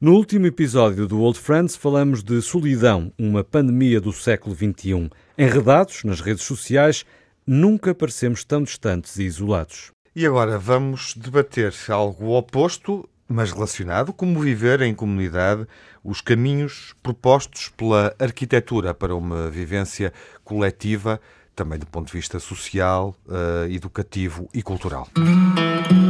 No 0.00 0.14
último 0.14 0.46
episódio 0.46 1.06
do 1.06 1.20
Old 1.20 1.38
Friends 1.38 1.76
falamos 1.76 2.22
de 2.22 2.40
solidão, 2.40 3.12
uma 3.18 3.44
pandemia 3.44 4.00
do 4.00 4.14
século 4.14 4.56
XXI. 4.56 5.10
Enredados 5.36 6.04
nas 6.04 6.22
redes 6.22 6.42
sociais, 6.42 7.04
nunca 7.46 7.94
parecemos 7.94 8.42
tão 8.42 8.62
distantes 8.62 9.18
e 9.18 9.24
isolados. 9.24 9.92
E 10.16 10.24
agora 10.24 10.58
vamos 10.58 11.12
debater 11.14 11.74
algo 11.90 12.34
oposto, 12.34 13.06
mas 13.28 13.52
relacionado, 13.52 14.10
como 14.10 14.40
viver 14.40 14.80
em 14.80 14.94
comunidade, 14.94 15.66
os 16.02 16.22
caminhos 16.22 16.94
propostos 17.02 17.68
pela 17.76 18.14
arquitetura 18.18 18.94
para 18.94 19.14
uma 19.14 19.50
vivência 19.50 20.14
coletiva, 20.42 21.20
também 21.54 21.78
do 21.78 21.84
ponto 21.84 22.06
de 22.06 22.14
vista 22.14 22.40
social, 22.40 23.14
uh, 23.26 23.70
educativo 23.70 24.48
e 24.54 24.62
cultural. 24.62 25.08
Time 25.14 26.09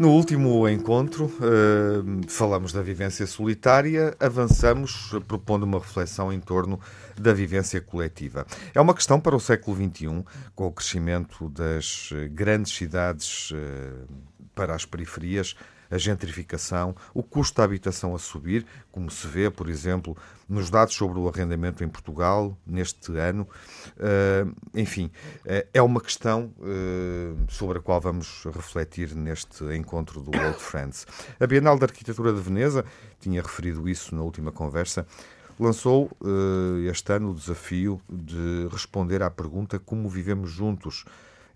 No 0.00 0.12
último 0.12 0.66
encontro, 0.66 1.26
uh, 1.26 2.26
falamos 2.26 2.72
da 2.72 2.80
vivência 2.80 3.26
solitária, 3.26 4.16
avançamos 4.18 5.10
propondo 5.28 5.64
uma 5.64 5.78
reflexão 5.78 6.32
em 6.32 6.40
torno 6.40 6.80
da 7.18 7.34
vivência 7.34 7.82
coletiva. 7.82 8.46
É 8.74 8.80
uma 8.80 8.94
questão 8.94 9.20
para 9.20 9.36
o 9.36 9.38
século 9.38 9.76
XXI, 9.76 10.24
com 10.54 10.68
o 10.68 10.72
crescimento 10.72 11.50
das 11.50 12.14
grandes 12.30 12.72
cidades 12.72 13.50
uh, 13.50 14.08
para 14.54 14.74
as 14.74 14.86
periferias, 14.86 15.54
a 15.90 15.98
gentrificação, 15.98 16.94
o 17.12 17.22
custo 17.22 17.56
da 17.56 17.64
habitação 17.64 18.14
a 18.14 18.18
subir, 18.18 18.64
como 18.92 19.10
se 19.10 19.26
vê, 19.26 19.50
por 19.50 19.68
exemplo, 19.68 20.16
nos 20.48 20.70
dados 20.70 20.94
sobre 20.94 21.18
o 21.18 21.28
arrendamento 21.28 21.82
em 21.82 21.88
Portugal 21.88 22.56
neste 22.66 23.16
ano. 23.18 23.46
Uh, 23.96 24.54
enfim, 24.74 25.10
uh, 25.44 25.66
é 25.74 25.82
uma 25.82 26.00
questão 26.00 26.52
uh, 26.58 27.36
sobre 27.48 27.78
a 27.78 27.80
qual 27.80 28.00
vamos 28.00 28.44
refletir 28.44 29.14
neste 29.14 29.64
encontro 29.74 30.20
do 30.20 30.30
Old 30.30 30.58
Friends. 30.58 31.06
A 31.38 31.46
Bienal 31.46 31.78
da 31.78 31.86
Arquitetura 31.86 32.32
de 32.32 32.40
Veneza, 32.40 32.84
tinha 33.20 33.42
referido 33.42 33.88
isso 33.88 34.14
na 34.14 34.22
última 34.22 34.52
conversa, 34.52 35.06
lançou 35.58 36.10
este 36.90 37.12
ano 37.12 37.32
o 37.32 37.34
desafio 37.34 38.00
de 38.08 38.66
responder 38.72 39.22
à 39.22 39.30
pergunta 39.30 39.78
como 39.78 40.08
vivemos 40.08 40.50
juntos 40.50 41.04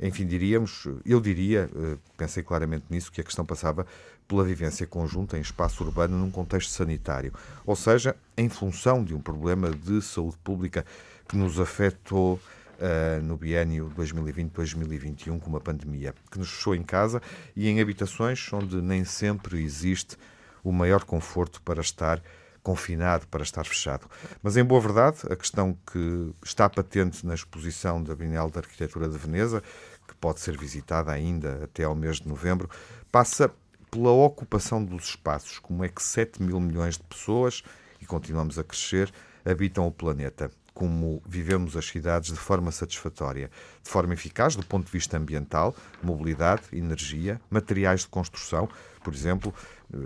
enfim, 0.00 0.26
diríamos, 0.26 0.86
eu 1.04 1.20
diria, 1.20 1.70
pensei 2.16 2.42
claramente 2.42 2.84
nisso, 2.90 3.12
que 3.12 3.20
a 3.20 3.24
questão 3.24 3.44
passava 3.44 3.86
pela 4.26 4.44
vivência 4.44 4.86
conjunta 4.86 5.36
em 5.36 5.40
espaço 5.40 5.84
urbano 5.84 6.16
num 6.16 6.30
contexto 6.30 6.70
sanitário, 6.70 7.32
ou 7.64 7.76
seja, 7.76 8.16
em 8.36 8.48
função 8.48 9.04
de 9.04 9.14
um 9.14 9.20
problema 9.20 9.70
de 9.70 10.00
saúde 10.02 10.36
pública 10.42 10.84
que 11.28 11.36
nos 11.36 11.60
afetou 11.60 12.34
uh, 12.34 13.22
no 13.22 13.36
biênio 13.36 13.92
2020-2021 13.96 15.38
com 15.40 15.50
uma 15.50 15.60
pandemia, 15.60 16.14
que 16.30 16.38
nos 16.38 16.50
fechou 16.50 16.74
em 16.74 16.82
casa 16.82 17.20
e 17.54 17.68
em 17.68 17.80
habitações 17.80 18.52
onde 18.52 18.80
nem 18.80 19.04
sempre 19.04 19.62
existe 19.62 20.16
o 20.62 20.72
maior 20.72 21.04
conforto 21.04 21.60
para 21.62 21.80
estar 21.80 22.22
confinado, 22.64 23.28
para 23.28 23.44
estar 23.44 23.64
fechado. 23.64 24.10
Mas, 24.42 24.56
em 24.56 24.64
boa 24.64 24.80
verdade, 24.80 25.18
a 25.30 25.36
questão 25.36 25.78
que 25.92 26.34
está 26.42 26.68
patente 26.68 27.24
na 27.24 27.34
exposição 27.34 28.02
da 28.02 28.16
Bienal 28.16 28.50
de 28.50 28.58
Arquitetura 28.58 29.08
de 29.08 29.18
Veneza, 29.18 29.62
que 30.08 30.14
pode 30.16 30.40
ser 30.40 30.56
visitada 30.56 31.12
ainda 31.12 31.62
até 31.62 31.84
ao 31.84 31.94
mês 31.94 32.16
de 32.16 32.26
novembro, 32.26 32.68
passa 33.12 33.52
pela 33.90 34.10
ocupação 34.10 34.82
dos 34.82 35.10
espaços. 35.10 35.58
Como 35.58 35.84
é 35.84 35.88
que 35.88 36.02
7 36.02 36.42
mil 36.42 36.58
milhões 36.58 36.96
de 36.96 37.04
pessoas, 37.04 37.62
e 38.00 38.06
continuamos 38.06 38.58
a 38.58 38.64
crescer, 38.64 39.12
habitam 39.44 39.86
o 39.86 39.92
planeta? 39.92 40.50
Como 40.74 41.22
vivemos 41.24 41.76
as 41.76 41.86
cidades 41.86 42.32
de 42.32 42.38
forma 42.38 42.72
satisfatória, 42.72 43.50
de 43.82 43.88
forma 43.88 44.12
eficaz 44.12 44.56
do 44.56 44.66
ponto 44.66 44.86
de 44.86 44.92
vista 44.92 45.16
ambiental, 45.16 45.74
mobilidade, 46.02 46.62
energia, 46.72 47.40
materiais 47.48 48.00
de 48.00 48.08
construção. 48.08 48.68
Por 49.02 49.14
exemplo, 49.14 49.54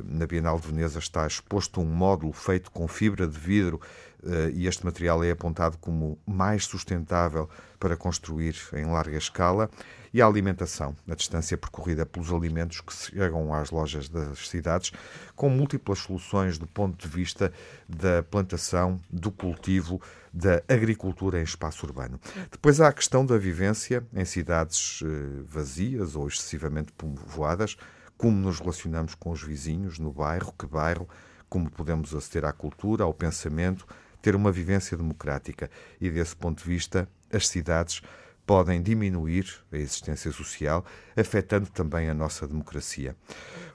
na 0.04 0.26
Bienal 0.26 0.60
de 0.60 0.66
Veneza 0.66 0.98
está 0.98 1.26
exposto 1.26 1.80
um 1.80 1.86
módulo 1.86 2.32
feito 2.32 2.70
com 2.70 2.86
fibra 2.86 3.26
de 3.26 3.38
vidro 3.38 3.80
eh, 4.24 4.50
e 4.52 4.66
este 4.66 4.84
material 4.84 5.22
é 5.22 5.30
apontado 5.30 5.78
como 5.78 6.18
mais 6.26 6.64
sustentável 6.64 7.48
para 7.78 7.96
construir 7.96 8.56
em 8.74 8.84
larga 8.86 9.16
escala 9.16 9.70
e 10.12 10.22
a 10.22 10.26
alimentação, 10.26 10.96
a 11.08 11.14
distância 11.14 11.56
percorrida 11.56 12.04
pelos 12.04 12.32
alimentos 12.32 12.80
que 12.80 12.92
chegam 12.92 13.52
às 13.52 13.70
lojas 13.70 14.08
das 14.08 14.48
cidades, 14.48 14.90
com 15.36 15.48
múltiplas 15.48 16.00
soluções 16.00 16.58
do 16.58 16.66
ponto 16.66 17.06
de 17.06 17.14
vista 17.14 17.52
da 17.88 18.22
plantação, 18.22 19.00
do 19.10 19.30
cultivo, 19.30 20.00
da 20.38 20.62
agricultura 20.68 21.40
em 21.40 21.42
espaço 21.42 21.84
urbano. 21.84 22.20
Depois 22.50 22.80
há 22.80 22.88
a 22.88 22.92
questão 22.92 23.26
da 23.26 23.36
vivência 23.36 24.06
em 24.14 24.24
cidades 24.24 25.00
eh, 25.02 25.42
vazias 25.44 26.14
ou 26.14 26.28
excessivamente 26.28 26.92
povoadas, 26.92 27.76
como 28.16 28.36
nos 28.36 28.60
relacionamos 28.60 29.16
com 29.16 29.30
os 29.30 29.42
vizinhos 29.42 29.98
no 29.98 30.12
bairro, 30.12 30.54
que 30.56 30.66
bairro, 30.66 31.08
como 31.48 31.68
podemos 31.68 32.14
aceder 32.14 32.48
à 32.48 32.52
cultura, 32.52 33.02
ao 33.02 33.12
pensamento, 33.12 33.84
ter 34.22 34.36
uma 34.36 34.52
vivência 34.52 34.96
democrática. 34.96 35.68
E 36.00 36.08
desse 36.08 36.36
ponto 36.36 36.62
de 36.62 36.68
vista, 36.68 37.08
as 37.32 37.48
cidades 37.48 38.00
podem 38.46 38.80
diminuir 38.80 39.46
a 39.72 39.76
existência 39.76 40.30
social, 40.30 40.84
afetando 41.16 41.68
também 41.68 42.08
a 42.08 42.14
nossa 42.14 42.46
democracia. 42.46 43.16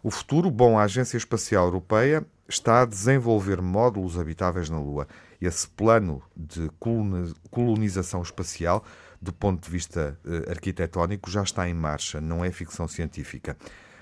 O 0.02 0.09
futuro, 0.09 0.50
bom, 0.50 0.79
a 0.79 0.84
Agência 0.84 1.18
Espacial 1.18 1.66
Europeia 1.66 2.25
está 2.48 2.81
a 2.81 2.86
desenvolver 2.86 3.62
módulos 3.62 4.18
habitáveis 4.18 4.70
na 4.70 4.80
Lua. 4.80 5.08
Esse 5.42 5.68
plano 5.68 6.22
de 6.36 6.70
colonização 7.50 8.22
espacial, 8.22 8.84
do 9.22 9.34
ponto 9.34 9.64
de 9.64 9.70
vista 9.70 10.18
eh, 10.26 10.52
arquitetónico, 10.52 11.30
já 11.30 11.44
está 11.44 11.68
em 11.68 11.74
marcha, 11.74 12.22
não 12.22 12.44
é 12.44 12.52
ficção 12.52 12.88
científica. 12.88 13.58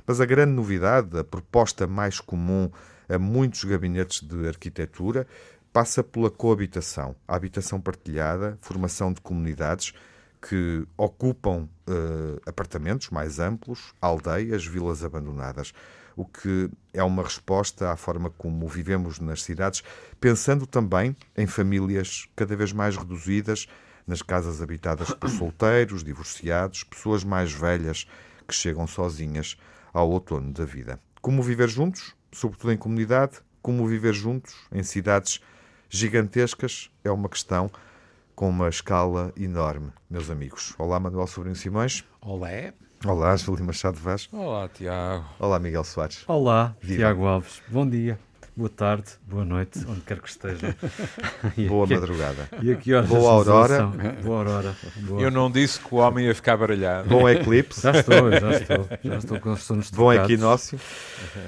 Mas 0.06 0.20
a 0.20 0.26
grande 0.26 0.54
novidade, 0.54 1.18
a 1.18 1.24
proposta 1.24 1.88
mais 1.88 2.20
comum 2.20 2.70
a 3.08 3.18
muitos 3.18 3.64
gabinetes 3.64 4.22
de 4.22 4.48
arquitetura, 4.48 5.28
passa 5.72 6.04
pela 6.04 6.30
coabitação, 6.30 7.16
a 7.28 7.36
habitação 7.36 7.80
partilhada, 7.80 8.58
formação 8.62 9.14
de 9.14 9.22
comunidades 9.22 9.94
que 10.42 10.86
ocupam 10.98 11.70
uh, 11.88 12.42
apartamentos 12.46 13.10
mais 13.10 13.40
amplos, 13.40 13.94
aldeias, 14.02 14.66
vilas 14.66 15.04
abandonadas, 15.04 15.72
o 16.22 16.26
que 16.26 16.70
é 16.94 17.04
uma 17.04 17.24
resposta 17.24 17.92
à 17.92 17.96
forma 17.96 18.30
como 18.30 18.68
vivemos 18.68 19.20
nas 19.20 19.42
cidades, 19.44 19.82
pensando 20.20 20.68
também 20.68 21.16
em 21.36 21.48
famílias 21.48 22.28
cada 22.36 22.56
vez 22.56 22.72
mais 22.72 22.96
reduzidas, 22.96 23.68
nas 24.06 24.22
casas 24.22 24.62
habitadas 24.62 25.12
por 25.14 25.30
solteiros, 25.30 26.04
divorciados, 26.04 26.84
pessoas 26.84 27.24
mais 27.24 27.52
velhas 27.52 28.08
que 28.48 28.54
chegam 28.54 28.86
sozinhas 28.86 29.58
ao 29.92 30.10
outono 30.12 30.54
da 30.54 30.66
vida. 30.66 31.00
Como 31.22 31.42
viver 31.42 31.70
juntos, 31.70 32.16
sobretudo 32.32 32.72
em 32.72 32.78
comunidade, 32.78 33.40
como 33.62 33.88
viver 33.88 34.14
juntos 34.14 34.56
em 34.72 34.84
cidades 34.84 35.40
gigantescas, 35.90 36.92
é 37.04 37.12
uma 37.12 37.30
questão 37.30 37.70
com 38.36 38.50
uma 38.50 38.70
escala 38.70 39.34
enorme, 39.36 39.92
meus 40.10 40.30
amigos. 40.30 40.74
Olá, 40.78 41.00
Manuel 41.00 41.28
Sobrinho 41.28 41.56
Simões. 41.56 42.04
Olá. 42.22 42.74
Olá, 43.06 43.36
Júlio 43.36 43.66
Machado 43.66 43.98
Vaz. 43.98 44.30
Olá, 44.32 44.70
Tiago. 44.70 45.26
Olá, 45.40 45.60
Miguel 45.60 45.84
Soares. 45.84 46.24
Olá, 46.28 46.76
Viva. 46.80 46.98
Tiago 46.98 47.26
Alves. 47.26 47.62
Bom 47.68 47.90
dia 47.90 48.20
boa 48.56 48.70
tarde, 48.70 49.06
boa 49.28 49.46
noite, 49.46 49.80
onde 49.88 50.02
quer 50.02 50.20
que 50.20 50.30
esteja. 50.30 50.76
boa 51.68 51.86
aqui, 51.86 51.96
madrugada. 51.96 52.50
E 52.62 52.94
horas 52.94 53.10
boa 53.10 53.32
aurora. 53.32 53.86
Boa 54.24 54.38
aurora. 54.38 54.76
Boa. 54.98 55.22
Eu 55.22 55.32
não 55.32 55.50
disse 55.50 55.80
que 55.80 55.96
o 55.96 55.98
homem 55.98 56.28
ia 56.28 56.36
ficar 56.36 56.58
baralhado. 56.58 57.10
Bom 57.10 57.28
eclipse. 57.28 57.82
Já 57.82 57.92
estou, 57.92 58.32
já 58.32 58.52
estou. 58.52 58.88
Já 59.04 59.18
estou 59.18 59.40
com 59.40 59.54
os 59.54 59.64
sonos 59.64 59.90
Bom 59.90 60.14
equinócio. 60.14 60.80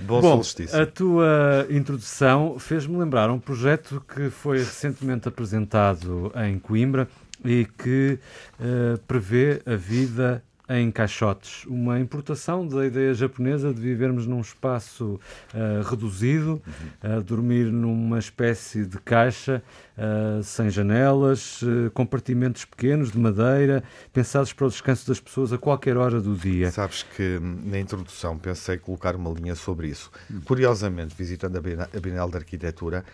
Bom, 0.02 0.22
Bom 0.22 0.36
solstício. 0.36 0.82
A 0.82 0.86
tua 0.86 1.68
introdução 1.70 2.58
fez-me 2.58 2.98
lembrar 2.98 3.30
um 3.30 3.40
projeto 3.40 4.04
que 4.14 4.30
foi 4.30 4.60
recentemente 4.60 5.28
apresentado 5.28 6.32
em 6.36 6.58
Coimbra 6.58 7.08
e 7.44 7.66
que 7.78 8.18
uh, 8.60 8.98
prevê 9.06 9.62
a 9.66 9.76
vida 9.76 10.44
em 10.80 10.92
caixotes, 10.92 11.66
uma 11.66 12.00
importação 12.00 12.68
da 12.68 12.86
ideia 12.86 13.14
japonesa 13.14 13.72
de 13.72 13.80
vivermos 13.80 14.26
num 14.26 14.42
espaço 14.42 15.20
uh, 15.54 15.88
reduzido, 15.88 16.62
uh, 17.04 17.22
dormir 17.22 17.66
numa 17.66 18.18
espécie 18.18 18.84
de 18.86 18.98
caixa 18.98 19.62
uh, 19.96 20.42
sem 20.42 20.72
janelas, 20.72 21.62
compartimentos 21.94 22.66
pequenos 22.66 23.12
de 23.12 23.20
madeira, 23.20 23.84
pensados 24.12 24.52
para 24.52 24.66
o 24.66 24.70
descanso 24.70 25.08
das 25.08 25.20
pessoas 25.20 25.54
a 25.54 25.58
qualquer 25.58 25.96
hora 25.96 26.20
do 26.20 26.36
dia. 26.36 26.72
Sabes 26.72 27.04
que 27.04 27.38
hum, 27.42 27.60
na 27.66 27.80
introdução 27.80 28.38
pensei 28.38 28.78
colocar 28.78 29.16
uma 29.16 29.30
linha 29.32 29.56
sobre 29.56 29.88
isso. 29.88 30.12
Curiosamente, 30.46 31.14
visitando 31.16 31.58
a 31.58 32.00
Bienal 32.00 32.30
de 32.30 32.38
Arquitetura, 32.38 33.06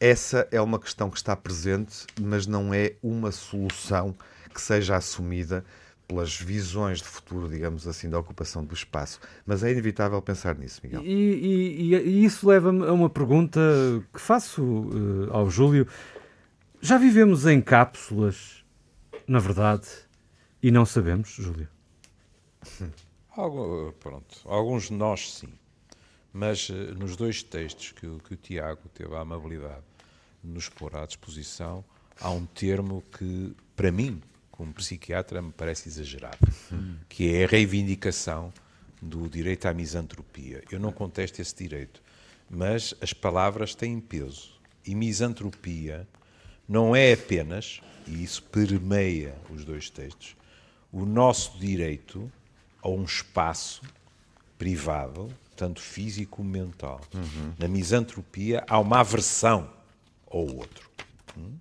essa 0.00 0.48
é 0.50 0.60
uma 0.60 0.78
questão 0.78 1.08
que 1.08 1.16
está 1.16 1.36
presente, 1.36 2.06
mas 2.20 2.46
não 2.46 2.74
é 2.74 2.94
uma 3.02 3.30
solução 3.30 4.14
que 4.52 4.60
seja 4.60 4.96
assumida 4.96 5.64
pelas 6.06 6.38
visões 6.38 6.98
de 6.98 7.04
futuro, 7.04 7.48
digamos 7.48 7.86
assim, 7.86 8.08
da 8.08 8.18
ocupação 8.18 8.64
do 8.64 8.74
espaço. 8.74 9.20
Mas 9.46 9.62
é 9.62 9.70
inevitável 9.70 10.20
pensar 10.20 10.56
nisso, 10.56 10.80
Miguel. 10.82 11.02
E, 11.02 11.12
e, 11.12 11.94
e 11.94 12.24
isso 12.24 12.48
leva-me 12.48 12.86
a 12.86 12.92
uma 12.92 13.08
pergunta 13.08 13.60
que 14.12 14.20
faço 14.20 14.62
uh, 14.62 15.32
ao 15.32 15.48
Júlio. 15.48 15.86
Já 16.80 16.98
vivemos 16.98 17.46
em 17.46 17.60
cápsulas, 17.60 18.64
na 19.26 19.38
verdade, 19.38 19.88
e 20.62 20.70
não 20.70 20.84
sabemos, 20.84 21.30
Júlio? 21.30 21.68
Algo, 23.36 23.92
pronto, 23.98 24.38
alguns 24.44 24.84
de 24.84 24.92
nós 24.92 25.32
sim. 25.32 25.52
Mas 26.32 26.68
uh, 26.68 26.74
nos 26.98 27.16
dois 27.16 27.42
textos 27.42 27.92
que, 27.92 28.06
que 28.20 28.34
o 28.34 28.36
Tiago 28.36 28.88
teve 28.92 29.14
a 29.14 29.20
amabilidade 29.20 29.82
de 30.42 30.50
nos 30.50 30.68
pôr 30.68 30.94
à 30.94 31.06
disposição, 31.06 31.84
há 32.20 32.30
um 32.30 32.44
termo 32.44 33.02
que, 33.18 33.56
para 33.74 33.90
mim, 33.90 34.22
como 34.54 34.72
psiquiatra, 34.72 35.42
me 35.42 35.50
parece 35.50 35.88
exagerado, 35.88 36.38
que 37.08 37.34
é 37.34 37.44
a 37.44 37.48
reivindicação 37.48 38.52
do 39.02 39.28
direito 39.28 39.66
à 39.66 39.74
misantropia. 39.74 40.62
Eu 40.70 40.78
não 40.78 40.92
contesto 40.92 41.42
esse 41.42 41.54
direito, 41.56 42.00
mas 42.48 42.94
as 43.00 43.12
palavras 43.12 43.74
têm 43.74 43.98
peso. 43.98 44.54
E 44.86 44.94
misantropia 44.94 46.06
não 46.68 46.94
é 46.94 47.14
apenas, 47.14 47.80
e 48.06 48.22
isso 48.22 48.44
permeia 48.44 49.34
os 49.50 49.64
dois 49.64 49.90
textos, 49.90 50.36
o 50.92 51.04
nosso 51.04 51.58
direito 51.58 52.30
a 52.80 52.88
um 52.88 53.02
espaço 53.02 53.82
privado, 54.56 55.34
tanto 55.56 55.80
físico 55.80 56.36
como 56.36 56.50
mental. 56.50 57.00
Uhum. 57.12 57.54
Na 57.58 57.66
misantropia 57.66 58.62
há 58.68 58.78
uma 58.78 59.00
aversão 59.00 59.68
ao 60.30 60.46
outro. 60.46 60.88
Hum? 61.36 61.54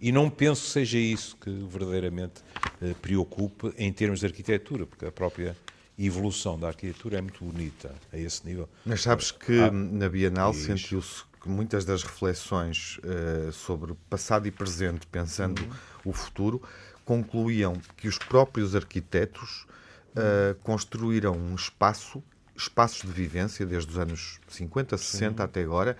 E 0.00 0.12
não 0.12 0.28
penso 0.28 0.62
que 0.64 0.70
seja 0.70 0.98
isso 0.98 1.36
que 1.36 1.50
verdadeiramente 1.50 2.42
eh, 2.82 2.94
preocupe 3.00 3.72
em 3.78 3.92
termos 3.92 4.20
de 4.20 4.26
arquitetura, 4.26 4.86
porque 4.86 5.06
a 5.06 5.12
própria 5.12 5.56
evolução 5.98 6.58
da 6.58 6.68
arquitetura 6.68 7.18
é 7.18 7.20
muito 7.22 7.42
bonita 7.42 7.94
a 8.12 8.18
esse 8.18 8.46
nível. 8.46 8.68
Mas 8.84 9.02
sabes 9.02 9.30
que 9.30 9.58
ah, 9.58 9.70
na 9.70 10.08
Bienal 10.08 10.52
sentiu-se 10.52 11.24
que 11.40 11.48
muitas 11.48 11.84
das 11.84 12.02
reflexões 12.02 12.98
uh, 12.98 13.50
sobre 13.52 13.94
passado 14.10 14.46
e 14.46 14.50
presente, 14.50 15.06
pensando 15.06 15.62
uhum. 15.62 15.70
o 16.04 16.12
futuro, 16.12 16.60
concluíam 17.04 17.80
que 17.96 18.08
os 18.08 18.18
próprios 18.18 18.74
arquitetos 18.74 19.66
uh, 20.10 20.54
construíram 20.62 21.32
um 21.32 21.54
espaço, 21.54 22.22
espaços 22.54 23.02
de 23.02 23.12
vivência, 23.12 23.64
desde 23.64 23.90
os 23.92 23.98
anos 23.98 24.40
50, 24.48 24.98
60 24.98 25.36
Sim. 25.36 25.42
até 25.42 25.62
agora, 25.62 25.96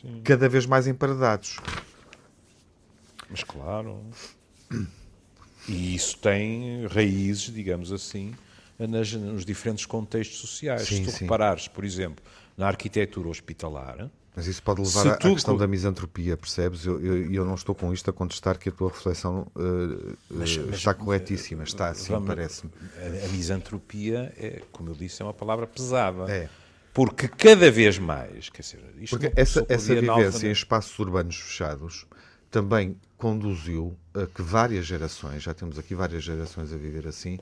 Sim. 0.00 0.22
cada 0.24 0.48
vez 0.48 0.64
mais 0.64 0.86
emparedados. 0.86 1.58
Mas 3.30 3.42
claro. 3.42 4.00
E 5.68 5.94
isso 5.94 6.16
tem 6.18 6.86
raízes, 6.86 7.52
digamos 7.52 7.90
assim, 7.90 8.34
nas, 8.78 9.12
nos 9.12 9.44
diferentes 9.44 9.84
contextos 9.84 10.38
sociais. 10.38 10.82
Sim, 10.82 10.96
Se 10.98 11.02
tu 11.04 11.10
sim. 11.10 11.24
reparares, 11.24 11.66
por 11.66 11.84
exemplo, 11.84 12.24
na 12.56 12.66
arquitetura 12.68 13.28
hospitalar. 13.28 14.08
Mas 14.34 14.46
isso 14.46 14.62
pode 14.62 14.82
levar 14.82 15.12
à 15.12 15.16
questão 15.16 15.56
da 15.56 15.66
misantropia, 15.66 16.36
percebes? 16.36 16.84
Eu, 16.84 17.00
eu, 17.00 17.32
eu, 17.32 17.44
não 17.44 17.54
estou 17.54 17.74
com 17.74 17.92
isto 17.92 18.10
a 18.10 18.12
contestar 18.12 18.58
que 18.58 18.68
a 18.68 18.72
tua 18.72 18.90
reflexão 18.90 19.46
uh, 19.56 20.16
mas, 20.28 20.58
mas, 20.58 20.76
está 20.76 20.92
corretíssima, 20.92 21.64
está 21.64 21.88
assim, 21.88 22.12
parece-me. 22.22 22.70
A, 22.98 23.24
a, 23.24 23.28
misantropia, 23.30 24.34
é, 24.36 24.60
como 24.70 24.90
eu 24.90 24.94
disse, 24.94 25.22
é 25.22 25.24
uma 25.24 25.32
palavra 25.32 25.66
pesada. 25.66 26.30
É. 26.30 26.50
Porque 26.92 27.28
cada 27.28 27.70
vez 27.70 27.98
mais, 27.98 28.50
quer 28.50 28.60
dizer, 28.60 28.80
isto 29.00 29.18
Porque 29.18 29.32
essa, 29.34 29.64
essa 29.70 29.94
vivência 29.94 30.48
em 30.48 30.52
espaços 30.52 30.98
urbanos 30.98 31.36
fechados 31.36 32.06
também 32.50 32.96
conduziu 33.16 33.96
a 34.14 34.26
que 34.26 34.42
várias 34.42 34.86
gerações, 34.86 35.42
já 35.42 35.54
temos 35.54 35.78
aqui 35.78 35.94
várias 35.94 36.22
gerações 36.22 36.72
a 36.72 36.76
viver 36.76 37.06
assim, 37.06 37.38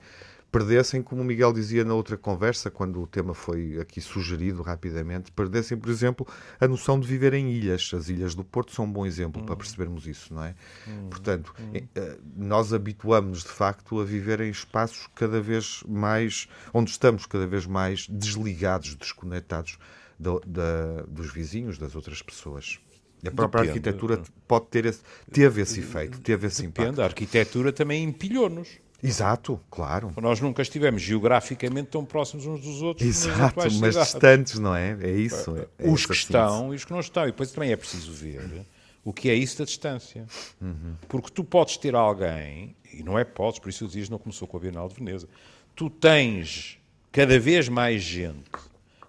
perdessem, 0.55 1.03
como 1.03 1.21
o 1.21 1.25
Miguel 1.25 1.53
dizia 1.53 1.85
na 1.85 1.95
outra 1.95 2.17
conversa, 2.17 2.71
quando 2.71 3.03
o 3.03 3.09
tema 3.09 3.35
foi 3.35 3.77
aqui 3.81 4.01
sugerido 4.01 4.63
rapidamente, 4.63 5.33
perdessem, 5.33 5.77
por 5.77 5.91
exemplo, 5.91 6.25
a 6.61 6.69
noção 6.69 7.01
de 7.01 7.09
viver 7.09 7.35
em 7.35 7.51
ilhas. 7.51 7.91
As 7.93 8.09
ilhas 8.09 8.37
do 8.37 8.45
Porto 8.45 8.73
são 8.73 8.85
um 8.85 8.93
bom 8.93 9.05
exemplo 9.05 9.43
hum. 9.43 9.47
para 9.47 9.57
percebermos 9.57 10.07
isso, 10.07 10.33
não 10.33 10.45
é? 10.45 10.55
Hum. 10.87 11.09
Portanto, 11.11 11.53
hum. 11.59 11.73
Eh, 11.93 12.19
nós 12.37 12.73
habituamos 12.73 13.43
de 13.43 13.49
facto 13.49 14.01
a 14.01 14.05
viver 14.05 14.41
em 14.41 14.51
espaços 14.51 15.09
cada 15.13 15.41
vez 15.41 15.83
mais, 15.89 16.47
onde 16.73 16.93
estamos 16.93 17.27
cada 17.27 17.49
vez 17.49 17.67
mais 17.67 18.07
desligados, 18.09 18.95
desconectados 18.95 19.77
da, 20.21 20.39
da, 20.47 21.03
dos 21.09 21.33
vizinhos, 21.33 21.79
das 21.79 21.97
outras 21.97 22.23
pessoas. 22.23 22.79
A 23.27 23.31
própria 23.31 23.63
Depende. 23.63 23.89
arquitetura 23.89 24.23
pode 24.47 24.67
ter 24.67 24.87
esse, 24.87 25.01
teve 25.33 25.63
esse 25.63 25.81
efeito, 25.81 26.21
teve 26.21 26.47
esse 26.47 26.63
Depende. 26.63 26.89
impacto. 26.89 27.03
A 27.03 27.05
arquitetura 27.05 27.73
também 27.73 28.05
empilhou-nos. 28.05 28.69
Exato, 29.03 29.61
claro. 29.71 30.13
Nós 30.21 30.41
nunca 30.41 30.63
estivemos 30.63 31.03
geograficamente 31.03 31.89
tão 31.91 32.05
próximos 32.05 32.47
uns 32.47 32.61
dos 32.63 32.81
outros. 32.81 33.07
Exato, 33.07 33.61
mas 33.79 33.95
distantes, 33.95 34.59
não 34.59 34.75
é? 34.75 34.97
É 35.01 35.11
isso. 35.11 35.55
É, 35.57 35.87
é 35.87 35.91
os 35.91 36.07
que 36.07 36.15
estão 36.15 36.73
e 36.73 36.77
os 36.77 36.85
que 36.87 36.93
não 36.93 37.01
estão. 37.01 37.25
E 37.25 37.27
depois 37.27 37.53
também 37.53 37.71
é 37.71 37.77
preciso 37.77 38.13
ver 38.13 38.65
o 39.05 39.13
que 39.13 39.29
é 39.29 39.35
isso 39.35 39.59
da 39.59 39.65
distância. 39.67 40.27
Uhum. 40.61 40.95
Porque 41.07 41.31
tu 41.31 41.45
podes 41.45 41.77
ter 41.77 41.95
alguém, 41.95 42.75
e 42.93 43.03
não 43.03 43.19
é 43.19 43.25
podes, 43.25 43.59
por 43.59 43.69
isso 43.69 43.85
o 43.85 43.89
Dias 43.89 44.09
não 44.09 44.19
começou 44.19 44.49
com 44.49 44.57
a 44.57 44.61
Bienal 44.61 44.89
de 44.89 44.95
Veneza, 44.95 45.29
tu 45.77 45.91
tens 45.91 46.79
cada 47.13 47.39
vez 47.39 47.69
mais 47.69 48.03
gente 48.03 48.51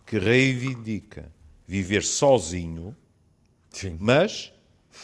que 0.05 0.19
reivindica 0.19 1.31
viver 1.65 2.03
sozinho 2.03 2.95
Sim. 3.75 3.97
mas 3.99 4.53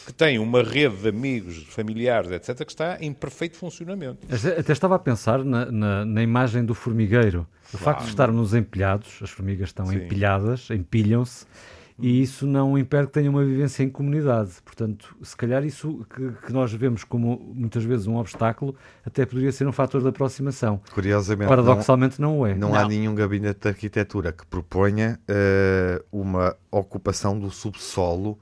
que 0.06 0.12
tem 0.12 0.38
uma 0.38 0.62
rede 0.62 0.96
de 0.96 1.08
amigos, 1.08 1.64
familiares, 1.64 2.30
etc., 2.30 2.64
que 2.64 2.72
está 2.72 2.96
em 3.00 3.12
perfeito 3.12 3.56
funcionamento. 3.56 4.26
Até 4.58 4.72
estava 4.72 4.96
a 4.96 4.98
pensar 4.98 5.44
na, 5.44 5.66
na, 5.66 6.04
na 6.04 6.22
imagem 6.22 6.64
do 6.64 6.74
formigueiro. 6.74 7.46
O 7.72 7.78
claro. 7.78 7.84
facto 7.84 8.02
de 8.04 8.08
estarmos 8.08 8.54
empilhados, 8.54 9.20
as 9.22 9.30
formigas 9.30 9.68
estão 9.68 9.86
Sim. 9.86 9.96
empilhadas, 9.96 10.70
empilham-se, 10.70 11.46
e 12.02 12.20
isso 12.20 12.48
não 12.48 12.76
impede 12.76 13.06
que 13.06 13.12
tenha 13.12 13.30
uma 13.30 13.44
vivência 13.44 13.84
em 13.84 13.88
comunidade. 13.88 14.50
Portanto, 14.64 15.16
se 15.22 15.36
calhar 15.36 15.64
isso 15.64 16.04
que, 16.12 16.32
que, 16.46 16.52
nós 16.52 16.72
vemos 16.72 17.04
como 17.04 17.38
muitas 17.54 17.84
vezes 17.84 18.08
um 18.08 18.16
obstáculo 18.16 18.74
até 19.06 19.24
poderia 19.24 19.52
ser 19.52 19.68
um 19.68 19.72
fator 19.72 20.02
de 20.02 20.08
aproximação. 20.08 20.80
Curiosamente, 20.92 21.48
paradoxalmente 21.48 22.20
não, 22.20 22.38
não 22.38 22.46
é. 22.46 22.54
Não, 22.56 22.70
não, 22.70 22.74
há 22.74 22.88
nenhum 22.88 23.14
gabinete 23.14 23.60
de 23.60 23.68
arquitetura 23.68 24.32
que 24.32 24.44
proponha 24.44 25.20
uh, 25.30 26.04
uma 26.10 26.56
ocupação 26.72 27.38
do 27.38 27.52
subsolo 27.52 28.36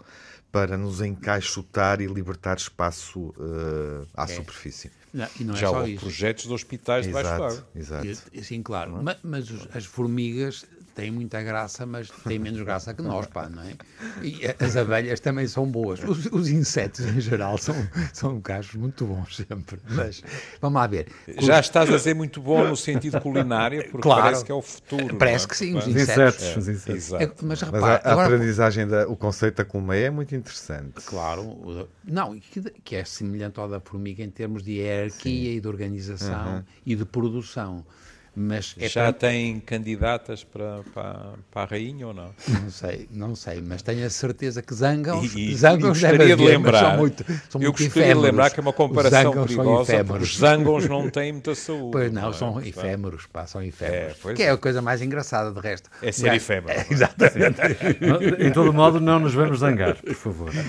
para 0.51 0.79
nos 0.79 1.03
encaixotar 1.03 2.01
e 2.01 2.07
libertar 2.07 2.57
espaço 2.57 3.21
uh, 3.21 4.07
à 4.15 4.25
é. 4.25 4.27
superfície. 4.27 4.91
Não, 5.13 5.27
e 5.39 5.45
não 5.45 5.55
é 5.55 5.57
Já 5.59 5.69
só 5.69 5.79
houve 5.79 5.93
isso. 5.93 6.01
projetos 6.01 6.45
de 6.45 6.53
hospitais 6.53 7.07
debaixo 7.07 7.31
d'água. 7.31 7.69
Exato. 7.75 8.07
E, 8.33 8.43
sim, 8.43 8.63
claro. 8.63 8.97
É? 8.99 9.03
Mas, 9.03 9.19
mas, 9.23 9.69
as 9.75 9.85
formigas 9.85 10.65
têm 10.95 11.11
muita 11.11 11.43
graça, 11.43 11.87
mas 11.87 12.11
têm 12.11 12.39
menos 12.39 12.61
graça 12.63 12.93
que 12.95 13.03
nós, 13.03 13.27
pá, 13.27 13.49
não 13.49 13.63
é? 13.63 13.75
E 14.23 14.41
as 14.59 14.77
abelhas 14.77 15.21
também 15.21 15.47
são 15.47 15.67
boas. 15.67 16.03
Os, 16.03 16.27
os 16.27 16.49
insetos, 16.49 17.01
em 17.07 17.21
geral, 17.21 17.59
são, 17.59 17.75
são 18.13 18.41
cachos 18.41 18.75
muito 18.75 19.07
bons 19.07 19.37
sempre. 19.37 19.79
Mas, 19.89 20.23
vamos 20.61 20.81
lá 20.81 20.87
ver. 20.87 21.09
Já 21.39 21.61
estás 21.61 21.91
a 21.91 21.99
ser 21.99 22.15
muito 22.15 22.41
bom 22.41 22.67
no 22.67 22.77
sentido 22.77 23.21
culinário, 23.21 23.83
porque 23.85 24.03
claro, 24.03 24.23
parece 24.23 24.45
que 24.45 24.53
é 24.53 24.55
o 24.55 24.63
futuro. 24.63 25.17
Parece 25.17 25.45
é? 25.45 25.49
que 25.49 25.57
sim, 25.57 25.77
os 25.77 25.87
insetos. 25.87 26.57
Os 26.57 26.69
insetos. 26.69 27.13
É, 27.15 27.31
mas, 27.43 27.61
repara, 27.61 28.03
mas 28.03 28.07
a, 28.07 28.21
a 28.21 28.25
aprendizagem, 28.25 28.87
da, 28.87 29.09
o 29.09 29.17
conceito 29.17 29.57
da 29.57 29.65
colmeia 29.65 30.07
é 30.07 30.11
muito 30.11 30.35
interessante. 30.35 31.01
Claro. 31.05 31.89
Não, 32.05 32.39
que, 32.39 32.61
que 32.85 32.97
é 32.97 33.05
semelhante 33.05 33.59
ao 33.59 33.69
da 33.69 33.81
formiga 33.81 34.23
em 34.23 34.31
termos 34.31 34.63
de 34.63 34.73
hierarquia 34.73 35.51
sim. 35.51 35.57
e 35.57 35.61
de 35.61 35.69
organização 35.69 36.57
uhum. 36.57 36.65
e 36.85 36.95
de 36.95 37.05
produção. 37.05 37.85
Mas 38.35 38.77
é 38.79 38.89
Já 38.89 39.05
para... 39.05 39.13
tem 39.13 39.59
candidatas 39.61 40.45
para, 40.45 40.83
para, 40.95 41.33
para, 41.51 41.63
a 41.63 41.65
rainha 41.65 42.07
ou 42.07 42.15
não? 42.15 42.31
Não 42.49 42.71
sei, 42.71 43.09
não 43.11 43.35
sei, 43.35 43.61
mas 43.61 43.83
tenho 43.83 44.07
a 44.07 44.11
certeza 44.11 44.63
que 44.63 44.73
zangos, 44.73 45.35
e, 45.35 45.55
zangos 45.55 45.85
e 45.85 45.89
gostaria 45.89 46.37
de 46.37 46.45
lembrar, 46.45 46.81
são 46.81 46.97
muito, 46.97 47.25
são 47.25 47.61
eu 47.61 47.71
muito 47.71 47.83
gostaria 47.83 47.89
efêmeros. 47.89 48.23
de 48.23 48.27
lembrar 48.31 48.51
que 48.51 48.61
é 48.61 48.63
uma 48.63 48.73
comparação 48.73 49.33
perigosa, 49.33 50.05
porque 50.05 50.23
os 50.23 50.37
zangos 50.37 50.89
não 50.89 51.11
têm 51.11 51.33
muita 51.33 51.55
saúde. 51.57 51.91
Pois 51.93 52.13
não, 52.13 52.23
não 52.23 52.31
é? 52.31 52.33
são 52.33 52.61
efêmeros, 52.61 53.27
pá, 53.27 53.47
são 53.47 53.63
efêmeros. 53.63 54.17
É, 54.25 54.35
que 54.35 54.43
é. 54.43 54.47
é 54.47 54.51
a 54.51 54.57
coisa 54.57 54.81
mais 54.81 55.03
engraçada 55.03 55.51
de 55.51 55.61
resto. 55.61 55.91
É 56.01 56.13
ser 56.13 56.33
efêmero. 56.33 56.79
É, 56.79 56.87
exatamente. 56.89 57.61
em 58.39 58.53
todo 58.53 58.73
modo, 58.73 59.01
não 59.01 59.19
nos 59.19 59.35
vamos 59.35 59.59
zangar, 59.59 59.97
por 59.97 60.15
favor. 60.15 60.51
Não, 60.55 60.63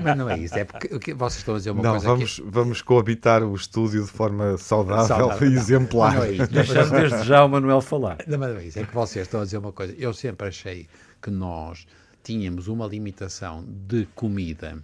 mas 0.00 0.16
não 0.16 0.30
é 0.30 0.38
isso, 0.38 0.58
é 0.58 0.64
porque 0.64 1.12
vocês 1.12 1.40
estão 1.40 1.54
a 1.54 1.58
dizer 1.58 1.70
uma 1.70 1.82
não, 1.82 1.90
coisa 1.92 2.06
vamos, 2.06 2.36
que... 2.36 2.42
vamos 2.46 2.82
coabitar 2.82 3.42
o 3.42 3.54
estúdio 3.54 4.04
de 4.04 4.10
forma 4.10 4.56
saudável, 4.56 5.06
saudável 5.06 5.50
e 5.50 5.54
exemplar. 5.54 6.14
Não, 6.14 6.20
não 6.20 6.26
é 6.26 6.32
isso. 6.32 6.77
Desde 6.86 7.24
já 7.24 7.44
o 7.44 7.48
Manuel 7.48 7.80
falar. 7.80 8.18
Não, 8.26 8.38
mas 8.38 8.76
é 8.76 8.80
é 8.80 8.86
que 8.86 8.94
vocês 8.94 9.26
estão 9.26 9.40
a 9.40 9.44
dizer 9.44 9.58
uma 9.58 9.72
coisa. 9.72 9.94
Eu 9.98 10.12
sempre 10.12 10.48
achei 10.48 10.88
que 11.22 11.30
nós 11.30 11.86
tínhamos 12.22 12.68
uma 12.68 12.86
limitação 12.86 13.64
de 13.66 14.06
comida 14.14 14.82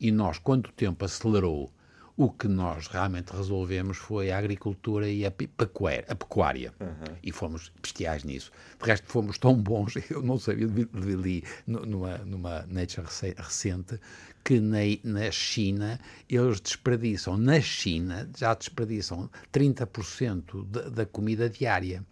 e 0.00 0.10
nós, 0.10 0.38
quando 0.38 0.66
o 0.66 0.72
tempo 0.72 1.04
acelerou, 1.04 1.70
o 2.16 2.30
que 2.30 2.46
nós 2.46 2.88
realmente 2.88 3.32
resolvemos 3.32 3.96
foi 3.96 4.30
a 4.30 4.38
agricultura 4.38 5.08
e 5.08 5.24
a 5.24 5.30
pecuária. 5.30 6.04
A 6.08 6.14
pecuária. 6.14 6.72
Uhum. 6.78 7.16
E 7.22 7.32
fomos 7.32 7.72
bestiais 7.80 8.22
nisso. 8.22 8.52
De 8.80 8.86
resto, 8.86 9.06
fomos 9.06 9.38
tão 9.38 9.54
bons, 9.54 9.94
eu 10.10 10.22
não 10.22 10.38
sabia, 10.38 10.66
li 10.66 11.42
numa, 11.66 12.18
numa 12.18 12.66
Nature 12.68 13.06
recente, 13.36 13.98
que 14.44 14.60
na, 14.60 14.78
na 15.04 15.30
China 15.30 15.98
eles 16.28 16.60
desperdiçam, 16.60 17.36
na 17.36 17.60
China 17.60 18.28
já 18.36 18.54
desperdiçam 18.54 19.30
30% 19.52 20.66
da, 20.66 20.88
da 20.88 21.06
comida 21.06 21.48
diária. 21.48 22.04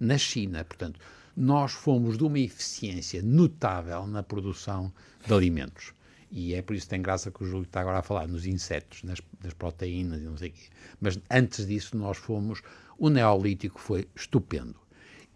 Na 0.00 0.16
China, 0.16 0.64
portanto, 0.64 0.98
nós 1.36 1.72
fomos 1.72 2.16
de 2.16 2.24
uma 2.24 2.38
eficiência 2.38 3.22
notável 3.22 4.06
na 4.06 4.22
produção 4.22 4.92
de 5.26 5.32
alimentos. 5.34 5.92
E 6.36 6.52
é 6.52 6.60
por 6.60 6.74
isso 6.74 6.86
que 6.86 6.90
tem 6.90 7.00
graça 7.00 7.30
que 7.30 7.44
o 7.44 7.46
Júlio 7.46 7.62
está 7.62 7.80
agora 7.80 8.00
a 8.00 8.02
falar 8.02 8.26
nos 8.26 8.44
insetos, 8.44 9.04
nas, 9.04 9.20
nas 9.40 9.54
proteínas 9.54 10.20
e 10.20 10.24
não 10.24 10.36
sei 10.36 10.48
o 10.48 10.52
quê. 10.52 10.64
Mas 11.00 11.16
antes 11.30 11.64
disso, 11.64 11.96
nós 11.96 12.18
fomos. 12.18 12.60
O 12.98 13.08
Neolítico 13.08 13.80
foi 13.80 14.08
estupendo. 14.16 14.74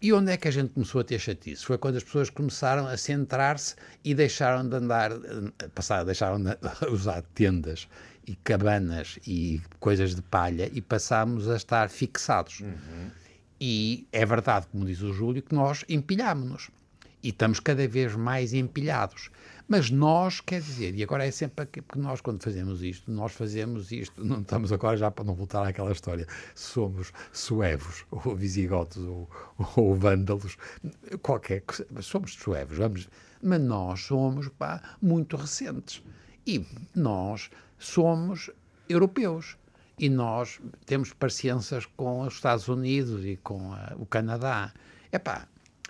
E 0.01 0.11
onde 0.11 0.33
é 0.33 0.37
que 0.37 0.49
a 0.49 0.51
gente 0.51 0.73
começou 0.73 0.99
a 0.99 1.03
ter 1.05 1.17
chatice? 1.17 1.63
Foi 1.63 1.77
quando 1.77 1.95
as 1.95 2.03
pessoas 2.03 2.29
começaram 2.29 2.85
a 2.85 2.97
centrar-se 2.97 3.75
e 4.03 4.13
deixaram 4.13 4.67
de 4.67 4.75
andar, 4.75 5.11
passar, 5.73 6.03
deixaram 6.03 6.43
de 6.43 6.57
usar 6.91 7.21
tendas 7.33 7.87
e 8.27 8.35
cabanas 8.35 9.19
e 9.25 9.61
coisas 9.79 10.13
de 10.15 10.21
palha 10.21 10.69
e 10.73 10.81
passámos 10.81 11.49
a 11.49 11.55
estar 11.55 11.89
fixados. 11.89 12.59
Uhum. 12.59 13.09
E 13.59 14.05
é 14.11 14.25
verdade, 14.25 14.67
como 14.67 14.85
diz 14.85 15.01
o 15.01 15.13
Júlio, 15.13 15.41
que 15.41 15.55
nós 15.55 15.85
empilhámos-nos. 15.87 16.69
E 17.21 17.29
estamos 17.29 17.59
cada 17.61 17.85
vez 17.87 18.15
mais 18.15 18.53
empilhados. 18.53 19.29
Mas 19.69 19.91
nós, 19.91 20.41
quer 20.41 20.59
dizer, 20.61 20.95
e 20.95 21.03
agora 21.03 21.27
é 21.27 21.29
sempre 21.29 21.67
porque 21.67 21.83
nós, 21.95 22.21
quando 22.21 22.41
fazemos 22.41 22.81
isto, 22.81 23.11
nós 23.11 23.33
fazemos 23.33 23.91
isto, 23.91 24.25
não 24.25 24.41
estamos 24.41 24.73
agora 24.73 24.97
já 24.97 25.11
para 25.11 25.23
não 25.23 25.35
voltar 25.35 25.63
àquela 25.63 25.91
história, 25.91 26.25
somos 26.55 27.13
suevos, 27.31 28.03
ou 28.09 28.35
visigotos, 28.35 29.05
ou, 29.05 29.29
ou 29.75 29.95
vândalos, 29.95 30.57
qualquer 31.21 31.61
coisa, 31.61 31.85
somos 32.01 32.33
suevos, 32.33 32.79
vamos, 32.79 33.07
mas 33.43 33.61
nós 33.61 34.01
somos 34.01 34.49
pá, 34.49 34.81
muito 34.99 35.37
recentes. 35.37 36.01
E 36.47 36.65
nós 36.95 37.51
somos 37.77 38.49
europeus. 38.89 39.55
E 39.99 40.09
nós 40.09 40.59
temos 40.85 41.13
parecenças 41.13 41.85
com 41.85 42.21
os 42.21 42.33
Estados 42.33 42.67
Unidos 42.67 43.23
e 43.23 43.37
com 43.37 43.73
a, 43.73 43.93
o 43.99 44.05
Canadá. 44.05 44.73
Epá, 45.11 45.47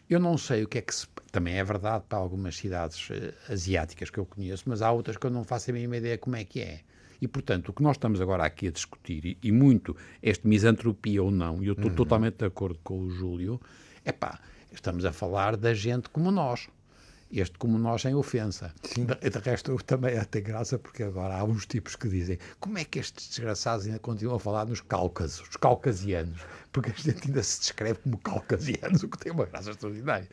eu 0.09 0.19
não 0.19 0.37
sei 0.37 0.63
o 0.63 0.67
que 0.67 0.77
é 0.77 0.81
que 0.81 0.93
se. 0.93 1.07
Também 1.31 1.59
é 1.59 1.63
verdade 1.63 2.05
para 2.09 2.17
algumas 2.17 2.57
cidades 2.57 3.09
uh, 3.11 3.33
asiáticas 3.51 4.09
que 4.09 4.17
eu 4.17 4.25
conheço, 4.25 4.63
mas 4.65 4.81
há 4.81 4.91
outras 4.91 5.15
que 5.15 5.25
eu 5.25 5.29
não 5.29 5.43
faço 5.43 5.69
a 5.69 5.73
mínima 5.73 5.97
ideia 5.97 6.17
como 6.17 6.35
é 6.35 6.43
que 6.43 6.59
é. 6.59 6.81
E, 7.21 7.27
portanto, 7.27 7.69
o 7.69 7.73
que 7.73 7.83
nós 7.83 7.97
estamos 7.97 8.19
agora 8.19 8.45
aqui 8.45 8.67
a 8.67 8.71
discutir, 8.71 9.25
e, 9.25 9.37
e 9.43 9.51
muito 9.51 9.95
este 10.23 10.47
misantropia 10.47 11.21
ou 11.21 11.29
não, 11.29 11.61
e 11.61 11.67
eu 11.67 11.73
estou 11.73 11.89
uhum. 11.89 11.95
totalmente 11.95 12.37
de 12.37 12.45
acordo 12.45 12.79
com 12.83 12.99
o 12.99 13.11
Júlio, 13.11 13.61
é 14.03 14.11
pá, 14.11 14.39
estamos 14.71 15.05
a 15.05 15.11
falar 15.11 15.55
da 15.55 15.73
gente 15.73 16.09
como 16.09 16.31
nós 16.31 16.67
este 17.31 17.57
como 17.57 17.77
nós 17.77 18.01
sem 18.01 18.15
ofensa. 18.15 18.73
Sim. 18.83 19.05
De, 19.05 19.29
de 19.29 19.39
resto, 19.39 19.75
também 19.83 20.17
até 20.17 20.41
graça, 20.41 20.79
porque 20.79 21.03
agora 21.03 21.35
há 21.35 21.43
uns 21.43 21.65
tipos 21.65 21.95
que 21.95 22.07
dizem 22.07 22.37
como 22.59 22.77
é 22.77 22.83
que 22.83 22.99
estes 22.99 23.29
desgraçados 23.29 23.85
ainda 23.85 23.99
continuam 23.99 24.37
a 24.37 24.39
falar 24.39 24.65
nos 24.65 24.81
Cáucasos, 24.81 25.47
os 25.47 25.57
caucasianos, 25.57 26.41
porque 26.71 26.91
a 26.91 26.93
gente 26.93 27.27
ainda 27.27 27.43
se 27.43 27.59
descreve 27.59 27.99
como 27.99 28.17
caucasianos, 28.17 29.01
o 29.03 29.07
que 29.07 29.17
tem 29.17 29.31
uma 29.31 29.45
graça 29.45 29.71
extraordinária. 29.71 30.27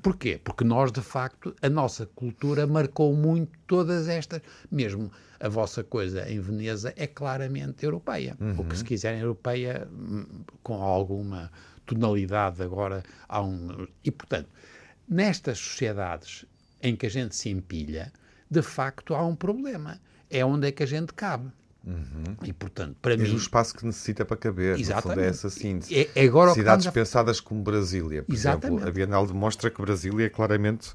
Porquê? 0.00 0.40
Porque 0.42 0.62
nós, 0.62 0.92
de 0.92 1.00
facto, 1.00 1.54
a 1.60 1.68
nossa 1.68 2.06
cultura 2.06 2.66
marcou 2.66 3.12
muito 3.14 3.58
todas 3.66 4.06
estas, 4.06 4.40
mesmo 4.70 5.10
a 5.40 5.48
vossa 5.48 5.82
coisa 5.82 6.28
em 6.30 6.40
Veneza 6.40 6.92
é 6.96 7.06
claramente 7.06 7.84
europeia, 7.84 8.36
uhum. 8.40 8.54
ou 8.58 8.64
que 8.64 8.76
se 8.76 8.84
quiserem 8.84 9.20
europeia 9.20 9.88
hum, 9.92 10.24
com 10.62 10.74
alguma 10.74 11.50
tonalidade 11.86 12.62
agora 12.62 13.02
há 13.28 13.42
um 13.42 13.88
e 14.04 14.10
portanto 14.10 14.48
Nestas 15.08 15.58
sociedades 15.58 16.44
em 16.82 16.94
que 16.94 17.06
a 17.06 17.10
gente 17.10 17.34
se 17.34 17.48
empilha, 17.48 18.12
de 18.50 18.62
facto 18.62 19.14
há 19.14 19.24
um 19.24 19.34
problema. 19.34 20.00
É 20.30 20.44
onde 20.44 20.68
é 20.68 20.72
que 20.72 20.82
a 20.82 20.86
gente 20.86 21.14
cabe. 21.14 21.50
Uhum. 21.86 22.36
E, 22.44 22.52
portanto, 22.52 22.96
para 23.00 23.14
é 23.14 23.16
mim. 23.16 23.32
o 23.32 23.36
espaço 23.36 23.74
que 23.74 23.86
necessita 23.86 24.24
para 24.24 24.36
caber. 24.36 24.78
Exatamente. 24.78 25.06
No 25.06 25.14
fundo, 25.14 25.20
é 25.24 25.28
essa 25.28 25.48
síntese. 25.50 25.94
É, 25.98 26.10
é 26.14 26.24
agora 26.24 26.52
Cidades 26.52 26.86
a... 26.86 26.92
pensadas 26.92 27.40
como 27.40 27.62
Brasília. 27.62 28.22
Por 28.22 28.34
Exatamente. 28.34 28.66
exemplo, 28.66 28.88
a 28.88 28.92
Bienal 28.92 29.26
demonstra 29.26 29.70
que 29.70 29.80
Brasília 29.80 30.26
é 30.26 30.28
claramente 30.28 30.92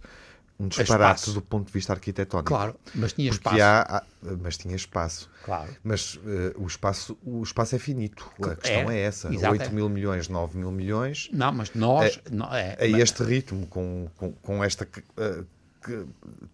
um 0.60 0.68
disparate 0.68 1.32
do 1.32 1.42
ponto 1.42 1.68
de 1.68 1.74
vista 1.74 1.94
arquitetónico. 1.94 2.48
Claro, 2.48 2.76
mas 2.94 3.14
tinha 3.14 3.30
espaço. 3.30 3.58
Há, 3.62 4.04
mas 4.42 4.58
tinha 4.58 4.76
espaço. 4.76 5.30
Claro. 5.44 5.70
Mas 5.84 6.16
uh, 6.16 6.22
o, 6.58 6.68
espaço, 6.68 7.18
o 7.24 7.42
espaço 7.42 7.76
é 7.76 7.80
finito. 7.80 8.30
A 8.42 8.56
questão 8.56 8.92
é, 8.92 8.98
é 8.98 9.02
essa. 9.02 9.34
Exatamente. 9.34 9.64
8 9.64 9.76
mil 9.76 9.90
milhões, 9.90 10.28
9 10.28 10.58
mil 10.58 10.72
milhões. 10.72 11.30
Não, 11.34 11.52
mas 11.52 11.74
nós. 11.74 12.22
É, 12.26 12.30
não, 12.32 12.54
é, 12.54 12.78
a 12.80 12.86
este 12.86 13.24
ritmo, 13.24 13.66
com, 13.68 14.08
com, 14.16 14.32
com 14.34 14.64
esta 14.64 14.88
uh, 15.18 15.46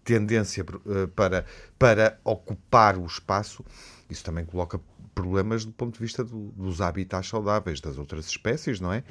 tendência 0.04 0.64
uh, 0.64 1.08
para, 1.10 1.46
para 1.78 2.18
ocupar 2.24 2.98
o 2.98 3.06
espaço, 3.06 3.64
isso 4.10 4.24
também 4.24 4.46
coloca 4.46 4.80
problemas 5.14 5.66
do 5.66 5.72
ponto 5.72 5.96
de 5.96 6.00
vista 6.00 6.24
do, 6.24 6.52
dos 6.52 6.80
habitats 6.82 7.28
saudáveis 7.28 7.82
das 7.82 7.98
outras 7.98 8.28
espécies, 8.28 8.80
não 8.80 8.94
é? 8.94 9.04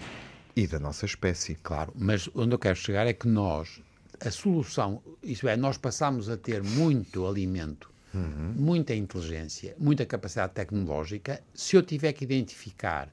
E 0.56 0.66
da 0.66 0.78
nossa 0.78 1.06
espécie. 1.06 1.54
Claro, 1.56 1.92
mas 1.94 2.28
onde 2.34 2.54
eu 2.54 2.58
quero 2.58 2.76
chegar 2.76 3.06
é 3.06 3.12
que 3.12 3.28
nós, 3.28 3.80
a 4.24 4.30
solução, 4.30 5.02
isso 5.22 5.48
é, 5.48 5.56
nós 5.56 5.76
passamos 5.76 6.28
a 6.28 6.36
ter 6.36 6.62
muito 6.62 7.26
alimento, 7.26 7.90
uhum. 8.14 8.54
muita 8.56 8.94
inteligência, 8.94 9.74
muita 9.78 10.04
capacidade 10.04 10.52
tecnológica. 10.52 11.42
Se 11.54 11.76
eu 11.76 11.82
tiver 11.82 12.12
que 12.12 12.24
identificar, 12.24 13.08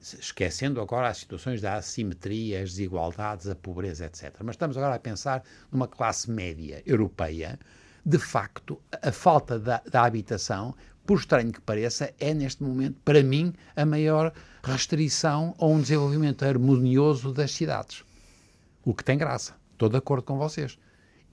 esquecendo 0.00 0.80
agora 0.80 1.08
as 1.08 1.18
situações 1.18 1.60
da 1.60 1.74
assimetria, 1.74 2.62
as 2.62 2.70
desigualdades, 2.70 3.48
a 3.48 3.54
pobreza, 3.54 4.06
etc. 4.06 4.34
Mas 4.42 4.54
estamos 4.54 4.76
agora 4.76 4.94
a 4.94 4.98
pensar 4.98 5.42
numa 5.70 5.88
classe 5.88 6.30
média 6.30 6.82
europeia. 6.86 7.58
De 8.04 8.18
facto, 8.18 8.80
a 9.02 9.12
falta 9.12 9.58
da, 9.58 9.82
da 9.90 10.04
habitação, 10.04 10.74
por 11.04 11.18
estranho 11.18 11.52
que 11.52 11.60
pareça, 11.60 12.14
é 12.18 12.32
neste 12.32 12.62
momento, 12.62 12.98
para 13.04 13.22
mim, 13.22 13.52
a 13.74 13.84
maior 13.84 14.32
restrição 14.62 15.54
a 15.58 15.66
um 15.66 15.80
desenvolvimento 15.80 16.44
harmonioso 16.44 17.32
das 17.32 17.50
cidades. 17.50 18.04
O 18.84 18.94
que 18.94 19.04
tem 19.04 19.18
graça. 19.18 19.57
Estou 19.78 19.88
de 19.88 19.96
acordo 19.96 20.24
com 20.24 20.36
vocês. 20.36 20.76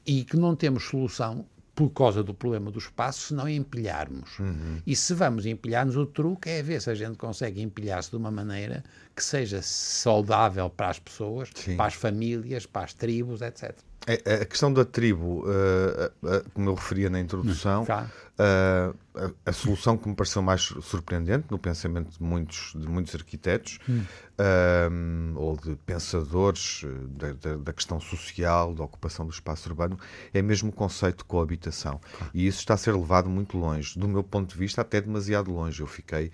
E 0.06 0.24
que 0.24 0.38
não 0.38 0.56
temos 0.56 0.84
solução 0.84 1.48
por 1.74 1.90
causa 1.90 2.24
do 2.24 2.32
problema 2.32 2.70
do 2.70 2.78
espaço 2.78 3.28
se 3.28 3.34
não 3.34 3.50
empilharmos. 3.50 4.38
Uhum. 4.38 4.82
E 4.86 4.96
se 4.96 5.16
vamos 5.16 5.48
empilhar-nos, 5.48 5.98
o 5.98 6.06
truque 6.06 6.48
é 6.48 6.62
ver 6.62 6.80
se 6.80 6.92
a 6.92 6.94
gente 6.94 7.18
consegue 7.18 7.60
empilhar-se 7.60 8.12
de 8.12 8.16
uma 8.16 8.30
maneira 8.30 8.84
que 9.16 9.24
seja 9.24 9.64
saudável 9.64 10.70
para 10.70 10.90
as 10.90 11.00
pessoas, 11.00 11.50
Sim. 11.56 11.76
para 11.76 11.88
as 11.88 11.96
famílias, 11.96 12.68
para 12.68 12.86
as 12.86 12.94
tribos, 12.94 13.42
etc. 13.42 13.76
É, 14.06 14.36
a 14.36 14.46
questão 14.46 14.72
da 14.72 14.86
tribo, 14.86 15.44
uh, 15.44 16.06
uh, 16.22 16.50
como 16.54 16.70
eu 16.70 16.76
referia 16.76 17.10
na 17.10 17.20
introdução, 17.20 17.84
uh, 18.40 18.96
a, 19.16 19.50
a, 19.50 19.54
solução 19.54 19.98
que 19.98 20.08
me 20.08 20.16
pareceu 20.16 20.42
mais 20.42 20.62
surpreendente 20.62 21.46
no 21.50 21.58
pensamento 21.58 22.12
de 22.12 22.22
muitos, 22.22 22.74
de 22.76 22.88
muitos 22.88 23.16
arquitetos 23.16 23.80
hum. 23.88 24.04
ou 25.36 25.56
de 25.56 25.76
pensadores 25.86 26.84
da, 27.10 27.32
da, 27.34 27.56
da, 27.58 27.74
questão 27.74 28.00
social, 28.00 28.74
da 28.74 28.84
ocupação 28.84 29.26
do 29.26 29.32
espaço 29.32 29.70
urbano, 29.70 29.98
é 30.34 30.42
mesmo 30.42 30.70
o 30.70 30.74
conceito 30.74 31.20
de 31.20 31.24
coabitação. 31.24 32.02
E 32.34 32.46
isso 32.46 32.60
está 32.60 32.74
a 32.74 32.78
ser 32.78 32.94
levado 32.94 33.30
muito 33.30 33.58
longe. 33.58 33.98
Do 33.98 34.08
meu 34.08 34.24
ponto 34.24 34.52
de 34.54 34.60
vista, 34.60 34.82
até 34.82 35.00
demasiado 35.00 35.52
longe. 35.52 35.82
Eu 35.82 35.88
fiquei, 35.88 36.32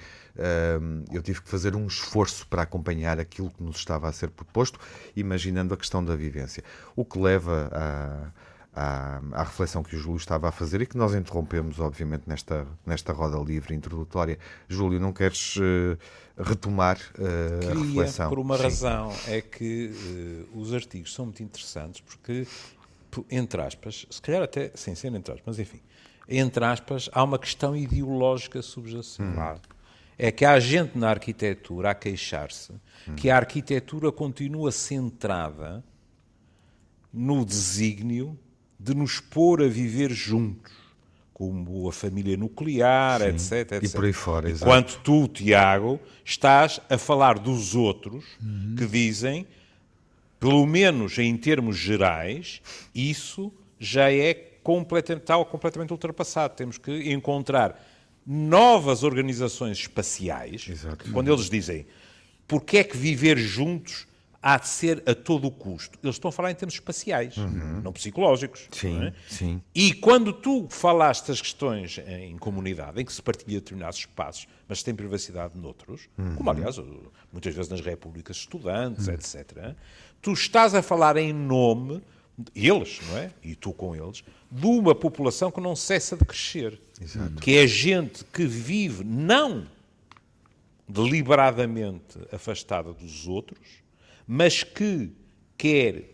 eu 1.11 1.21
tive 1.21 1.41
que 1.41 1.49
fazer 1.49 1.75
um 1.75 1.85
esforço 1.85 2.47
para 2.47 2.63
acompanhar 2.63 3.19
aquilo 3.19 3.51
que 3.51 3.61
nos 3.61 3.77
estava 3.77 4.09
a 4.09 4.11
ser 4.11 4.31
proposto, 4.31 4.79
imaginando 5.15 5.73
a 5.73 5.77
questão 5.77 6.03
da 6.03 6.15
vivência. 6.15 6.63
O 6.95 7.05
que 7.05 7.19
leva 7.19 7.69
à, 7.71 8.31
à, 8.73 9.21
à, 9.33 9.43
reflexão 9.43 9.83
que 9.83 9.95
o 9.95 9.99
Júlio 9.99 10.17
estava 10.17 10.47
a 10.47 10.51
fazer 10.51 10.81
e 10.81 10.85
que 10.85 10.97
nós 10.97 11.13
interrompemos, 11.13 11.79
obviamente, 11.79 12.23
nesta, 12.25 12.65
nesta 12.85 13.11
roda 13.11 13.37
livre 13.37 13.75
introdutória. 13.75 14.37
Júlio, 14.67 14.99
não 14.99 15.11
queres 15.11 15.57
uh, 15.57 15.97
retomar 16.37 16.97
uh, 16.97 17.59
Queria, 17.59 17.71
a 17.71 17.85
reflexão? 17.85 18.29
por 18.29 18.39
uma 18.39 18.57
Sim. 18.57 18.63
razão, 18.63 19.13
é 19.27 19.41
que 19.41 20.47
uh, 20.53 20.59
os 20.59 20.73
artigos 20.73 21.13
são 21.13 21.25
muito 21.25 21.43
interessantes 21.43 22.01
porque, 22.01 22.47
entre 23.29 23.61
aspas, 23.61 24.05
se 24.09 24.21
calhar 24.21 24.41
até 24.41 24.71
sem 24.73 24.95
ser 24.95 25.13
entre 25.13 25.33
aspas, 25.33 25.43
mas 25.45 25.59
enfim, 25.59 25.81
entre 26.27 26.63
aspas, 26.63 27.09
há 27.11 27.23
uma 27.23 27.37
questão 27.37 27.75
ideológica 27.75 28.61
subjacente. 28.61 29.37
Hum. 29.37 29.55
É 30.17 30.31
que 30.31 30.45
há 30.45 30.59
gente 30.59 30.97
na 30.97 31.09
arquitetura 31.09 31.89
a 31.89 31.95
queixar-se 31.95 32.71
hum. 33.07 33.15
que 33.15 33.29
a 33.29 33.35
arquitetura 33.35 34.11
continua 34.11 34.71
centrada 34.71 35.83
no 37.11 37.43
desígnio 37.43 38.39
de 38.83 38.95
nos 38.95 39.19
pôr 39.19 39.61
a 39.61 39.67
viver 39.67 40.11
juntos, 40.11 40.71
como 41.33 41.87
a 41.87 41.93
família 41.93 42.35
nuclear, 42.35 43.21
etc, 43.21 43.73
etc. 43.73 43.83
E 43.83 43.89
por 43.89 44.05
aí 44.05 44.13
fora, 44.13 44.49
exato. 44.49 44.65
Enquanto 44.65 44.99
tu, 45.03 45.27
Tiago, 45.27 45.99
estás 46.23 46.81
a 46.89 46.97
falar 46.97 47.37
dos 47.37 47.75
outros 47.75 48.25
uhum. 48.41 48.75
que 48.77 48.85
dizem, 48.85 49.47
pelo 50.39 50.65
menos 50.65 51.17
em 51.17 51.35
termos 51.37 51.77
gerais, 51.77 52.61
isso 52.93 53.51
já 53.79 54.11
é 54.11 54.33
completamente, 54.63 55.23
está 55.23 55.45
completamente 55.45 55.91
ultrapassado. 55.91 56.55
Temos 56.55 56.77
que 56.77 57.11
encontrar 57.11 57.79
novas 58.25 59.03
organizações 59.03 59.77
espaciais, 59.77 60.67
Exato. 60.69 61.11
quando 61.11 61.31
eles 61.31 61.49
dizem 61.49 61.85
porque 62.47 62.79
é 62.79 62.83
que 62.83 62.97
viver 62.97 63.37
juntos 63.37 64.05
há 64.41 64.57
de 64.57 64.67
ser 64.67 65.03
a 65.05 65.13
todo 65.13 65.47
o 65.47 65.51
custo. 65.51 65.99
Eles 66.01 66.15
estão 66.15 66.29
a 66.29 66.31
falar 66.31 66.51
em 66.51 66.55
termos 66.55 66.73
espaciais, 66.73 67.37
uhum. 67.37 67.81
não 67.83 67.93
psicológicos. 67.93 68.67
Sim, 68.71 68.97
não 68.97 69.03
é? 69.03 69.13
sim. 69.29 69.61
E 69.73 69.93
quando 69.93 70.33
tu 70.33 70.67
falaste 70.69 71.31
as 71.31 71.39
questões 71.39 71.99
em 72.07 72.37
comunidade, 72.37 73.01
em 73.01 73.05
que 73.05 73.13
se 73.13 73.21
partilha 73.21 73.59
determinados 73.59 73.99
espaços, 73.99 74.47
mas 74.67 74.79
se 74.79 74.85
tem 74.85 74.95
privacidade 74.95 75.57
noutros, 75.57 76.09
uhum. 76.17 76.35
como 76.35 76.49
aliás 76.49 76.77
muitas 77.31 77.53
vezes 77.53 77.69
nas 77.69 77.81
repúblicas 77.81 78.37
estudantes, 78.37 79.07
uhum. 79.07 79.13
etc., 79.13 79.75
tu 80.21 80.31
estás 80.33 80.73
a 80.73 80.81
falar 80.81 81.17
em 81.17 81.31
nome 81.31 82.01
eles, 82.55 82.99
não 83.07 83.17
é? 83.17 83.31
E 83.43 83.55
tu 83.55 83.71
com 83.71 83.95
eles, 83.95 84.23
de 84.49 84.65
uma 84.65 84.95
população 84.95 85.51
que 85.51 85.61
não 85.61 85.75
cessa 85.75 86.15
de 86.17 86.25
crescer. 86.25 86.79
Exato. 86.99 87.35
Que 87.35 87.57
é 87.57 87.67
gente 87.67 88.23
que 88.25 88.45
vive 88.45 89.03
não 89.03 89.67
deliberadamente 90.87 92.19
afastada 92.31 92.91
dos 92.93 93.27
outros, 93.27 93.80
mas 94.33 94.63
que 94.63 95.11
quer, 95.57 96.05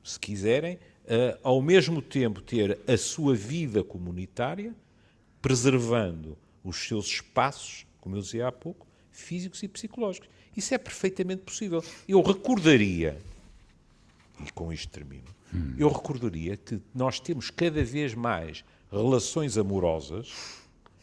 se 0.00 0.16
quiserem, 0.20 0.76
uh, 0.76 1.36
ao 1.42 1.60
mesmo 1.60 2.00
tempo 2.00 2.40
ter 2.40 2.78
a 2.86 2.96
sua 2.96 3.34
vida 3.34 3.82
comunitária, 3.82 4.72
preservando 5.42 6.38
os 6.62 6.76
seus 6.76 7.06
espaços, 7.06 7.84
como 8.00 8.14
eu 8.14 8.20
dizia 8.20 8.46
há 8.46 8.52
pouco, 8.52 8.86
físicos 9.10 9.60
e 9.64 9.66
psicológicos. 9.66 10.28
Isso 10.56 10.72
é 10.72 10.78
perfeitamente 10.78 11.42
possível. 11.42 11.82
Eu 12.06 12.22
recordaria, 12.22 13.20
e 14.46 14.52
com 14.52 14.72
isto 14.72 14.88
termino, 14.88 15.34
hum. 15.52 15.74
eu 15.76 15.88
recordaria 15.88 16.56
que 16.56 16.80
nós 16.94 17.18
temos 17.18 17.50
cada 17.50 17.82
vez 17.82 18.14
mais 18.14 18.64
relações 18.88 19.58
amorosas 19.58 20.32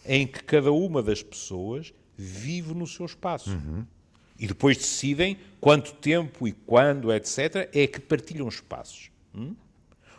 em 0.05 0.25
que 0.25 0.41
cada 0.41 0.71
uma 0.71 1.03
das 1.03 1.21
pessoas 1.21 1.93
vive 2.15 2.73
no 2.73 2.87
seu 2.87 3.05
espaço. 3.05 3.49
Uhum 3.49 3.85
e 4.41 4.47
depois 4.47 4.75
decidem 4.75 5.37
quanto 5.59 5.93
tempo 5.93 6.47
e 6.47 6.51
quando, 6.51 7.13
etc., 7.13 7.69
é 7.71 7.85
que 7.85 7.99
partilham 7.99 8.47
espaços. 8.47 9.11
Hum? 9.35 9.55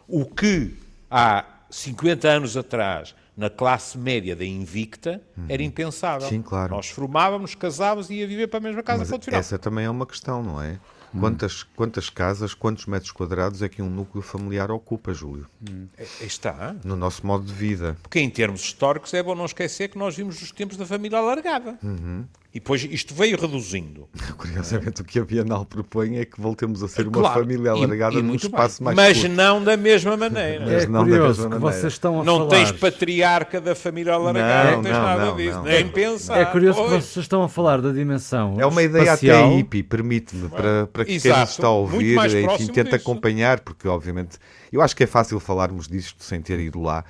O 0.07 0.25
que 0.25 0.76
há 1.11 1.45
50 1.69 2.29
anos 2.29 2.57
atrás, 2.57 3.17
na 3.37 3.50
classe 3.50 3.99
média 3.99 4.37
da 4.37 4.45
Invicta, 4.45 5.21
uhum. 5.37 5.47
era 5.49 5.61
impensável. 5.61 6.29
Sim, 6.29 6.41
claro. 6.41 6.73
Nós 6.73 6.88
formávamos, 6.88 7.57
casávamos 7.57 8.11
e 8.11 8.14
ia 8.14 8.29
viver 8.29 8.47
para 8.47 8.59
a 8.59 8.62
mesma 8.62 8.83
casa. 8.85 9.05
Mas 9.11 9.35
essa 9.35 9.59
também 9.59 9.87
é 9.87 9.91
uma 9.91 10.07
questão, 10.07 10.41
não 10.41 10.62
é? 10.62 10.79
Hum. 11.12 11.19
Quantas, 11.19 11.64
quantas 11.64 12.09
casas, 12.09 12.55
quantos 12.55 12.87
metros 12.87 13.11
quadrados 13.11 13.61
é 13.61 13.69
que 13.69 13.83
um 13.83 13.91
núcleo 13.91 14.23
familiar 14.23 14.71
ocupa, 14.71 15.12
Júlio? 15.12 15.49
Hum. 15.69 15.88
Está. 16.21 16.76
No 16.85 16.95
nosso 16.95 17.26
modo 17.26 17.45
de 17.45 17.52
vida. 17.52 17.97
Porque 18.00 18.21
em 18.21 18.31
termos 18.31 18.61
históricos 18.61 19.12
é 19.14 19.21
bom 19.21 19.35
não 19.35 19.47
esquecer 19.47 19.88
que 19.88 19.99
nós 19.99 20.14
vimos 20.14 20.41
os 20.41 20.52
tempos 20.52 20.76
da 20.76 20.87
família 20.87 21.19
alargada. 21.19 21.76
Uhum. 21.83 22.25
E 22.54 22.61
depois 22.61 22.85
isto 22.85 23.14
veio 23.14 23.40
reduzindo. 23.40 24.06
Curiosamente, 24.37 25.00
o 25.00 25.04
que 25.04 25.18
a 25.18 25.25
Bienal 25.25 25.64
propõe 25.64 26.18
é 26.18 26.26
que 26.26 26.38
voltemos 26.38 26.82
a 26.82 26.88
ser 26.88 27.09
uma 27.09 27.21
claro, 27.21 27.40
família 27.40 27.71
alargada 27.71 28.16
e, 28.16 28.23
num 28.23 28.35
espaço 28.35 28.85
bem. 28.85 28.94
mais 28.94 28.97
Mas 28.97 29.21
curto. 29.23 29.35
não 29.35 29.64
da 29.64 29.75
mesma 29.75 30.18
maneira. 30.18 30.64
É 30.71 30.87
não 30.87 31.00
curioso 31.00 31.49
que 31.49 31.59
vocês 31.59 31.94
estão 31.94 32.21
a 32.21 32.25
não 32.25 32.38
falar... 32.40 32.50
tens 32.50 32.73
patriarca 32.73 33.59
da 33.59 33.75
família 33.75 34.12
alargada, 34.12 34.71
não, 34.71 34.76
não 34.76 34.82
tens 34.82 34.92
não, 34.92 35.02
nada 35.02 35.25
não, 35.25 35.37
disso, 35.37 35.62
nem 35.62 35.88
pensar. 35.88 36.38
É 36.38 36.44
curioso 36.44 36.78
pois. 36.78 36.90
que 36.90 37.00
vocês 37.00 37.25
estão 37.25 37.42
a 37.42 37.49
falar 37.49 37.80
da 37.80 37.90
dimensão 37.90 38.61
É 38.61 38.66
uma 38.66 38.82
ideia 38.82 39.04
espacial. 39.04 39.47
até 39.47 39.56
hippie, 39.56 39.82
permite-me, 39.82 40.50
para, 40.50 40.87
para 40.88 41.04
que 41.06 41.18
quem 41.18 41.42
está 41.42 41.66
a 41.66 41.71
ouvir, 41.71 42.18
enfim, 42.18 42.66
tente 42.66 42.94
acompanhar, 42.94 43.61
porque 43.61 43.88
obviamente, 43.88 44.37
eu 44.71 44.82
acho 44.82 44.94
que 44.94 45.04
é 45.04 45.06
fácil 45.06 45.40
falarmos 45.40 45.88
disto 45.88 46.23
sem 46.23 46.42
ter 46.42 46.61
ido 46.61 46.82
lá, 46.82 47.02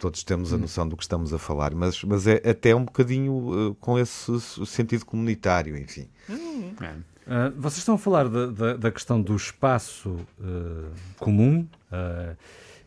todos 0.00 0.24
temos 0.24 0.52
a 0.52 0.56
hum. 0.56 0.60
noção 0.60 0.88
do 0.88 0.96
que 0.96 1.02
estamos 1.02 1.32
a 1.32 1.38
falar, 1.38 1.74
mas, 1.74 2.02
mas 2.02 2.26
é 2.26 2.36
até 2.48 2.74
um 2.74 2.84
bocadinho 2.84 3.32
uh, 3.32 3.74
com 3.76 3.98
esse 3.98 4.32
sentido 4.66 5.04
comunitário, 5.04 5.76
enfim. 5.76 6.08
Hum. 6.28 6.72
Uh, 6.80 7.52
vocês 7.56 7.78
estão 7.78 7.94
a 7.94 7.98
falar 7.98 8.28
da, 8.28 8.46
da, 8.46 8.76
da 8.76 8.90
questão 8.90 9.20
do 9.20 9.36
espaço 9.36 10.08
uh, 10.40 10.90
comum 11.18 11.68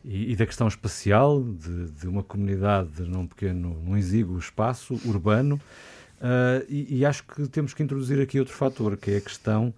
e, 0.03 0.33
e, 0.33 0.35
da 0.35 0.45
questão 0.45 0.67
espacial, 0.67 1.41
de, 1.41 1.91
de, 1.91 2.07
uma 2.07 2.23
comunidade 2.23 3.03
num 3.03 3.27
pequeno, 3.27 3.79
num 3.81 3.95
exíguo 3.95 4.37
espaço 4.37 4.99
urbano, 5.05 5.61
e, 6.67 6.97
e 6.97 7.05
acho 7.05 7.23
que 7.23 7.47
temos 7.47 7.73
que 7.73 7.83
introduzir 7.83 8.19
aqui 8.19 8.39
outro 8.39 8.53
fator, 8.53 8.97
que 8.97 9.11
é 9.11 9.17
a 9.17 9.21
questão 9.21 9.73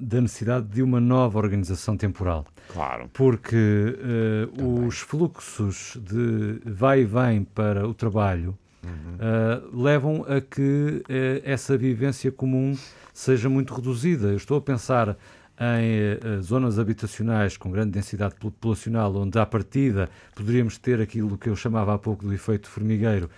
da 0.00 0.20
necessidade 0.20 0.66
de 0.66 0.82
uma 0.82 1.00
nova 1.00 1.38
organização 1.38 1.96
temporal. 1.96 2.44
Claro. 2.72 3.08
Porque 3.12 3.96
uh, 4.56 4.86
os 4.86 4.98
fluxos 4.98 5.96
de 6.00 6.60
vai 6.64 7.02
e 7.02 7.04
vem 7.04 7.44
para 7.44 7.86
o 7.86 7.94
trabalho 7.94 8.56
uhum. 8.82 8.90
uh, 8.90 9.82
levam 9.82 10.24
a 10.28 10.40
que 10.40 11.02
uh, 11.02 11.42
essa 11.44 11.76
vivência 11.76 12.30
comum 12.32 12.76
seja 13.12 13.48
muito 13.48 13.74
reduzida. 13.74 14.28
Eu 14.28 14.36
estou 14.36 14.58
a 14.58 14.60
pensar 14.60 15.16
em 15.58 16.38
uh, 16.38 16.42
zonas 16.42 16.78
habitacionais 16.78 17.56
com 17.56 17.70
grande 17.70 17.92
densidade 17.92 18.34
populacional, 18.34 19.14
onde 19.16 19.38
à 19.38 19.46
partida 19.46 20.10
poderíamos 20.34 20.76
ter 20.76 21.00
aquilo 21.00 21.38
que 21.38 21.48
eu 21.48 21.56
chamava 21.56 21.94
há 21.94 21.98
pouco 21.98 22.26
do 22.26 22.32
efeito 22.32 22.68
formigueiro, 22.68 23.30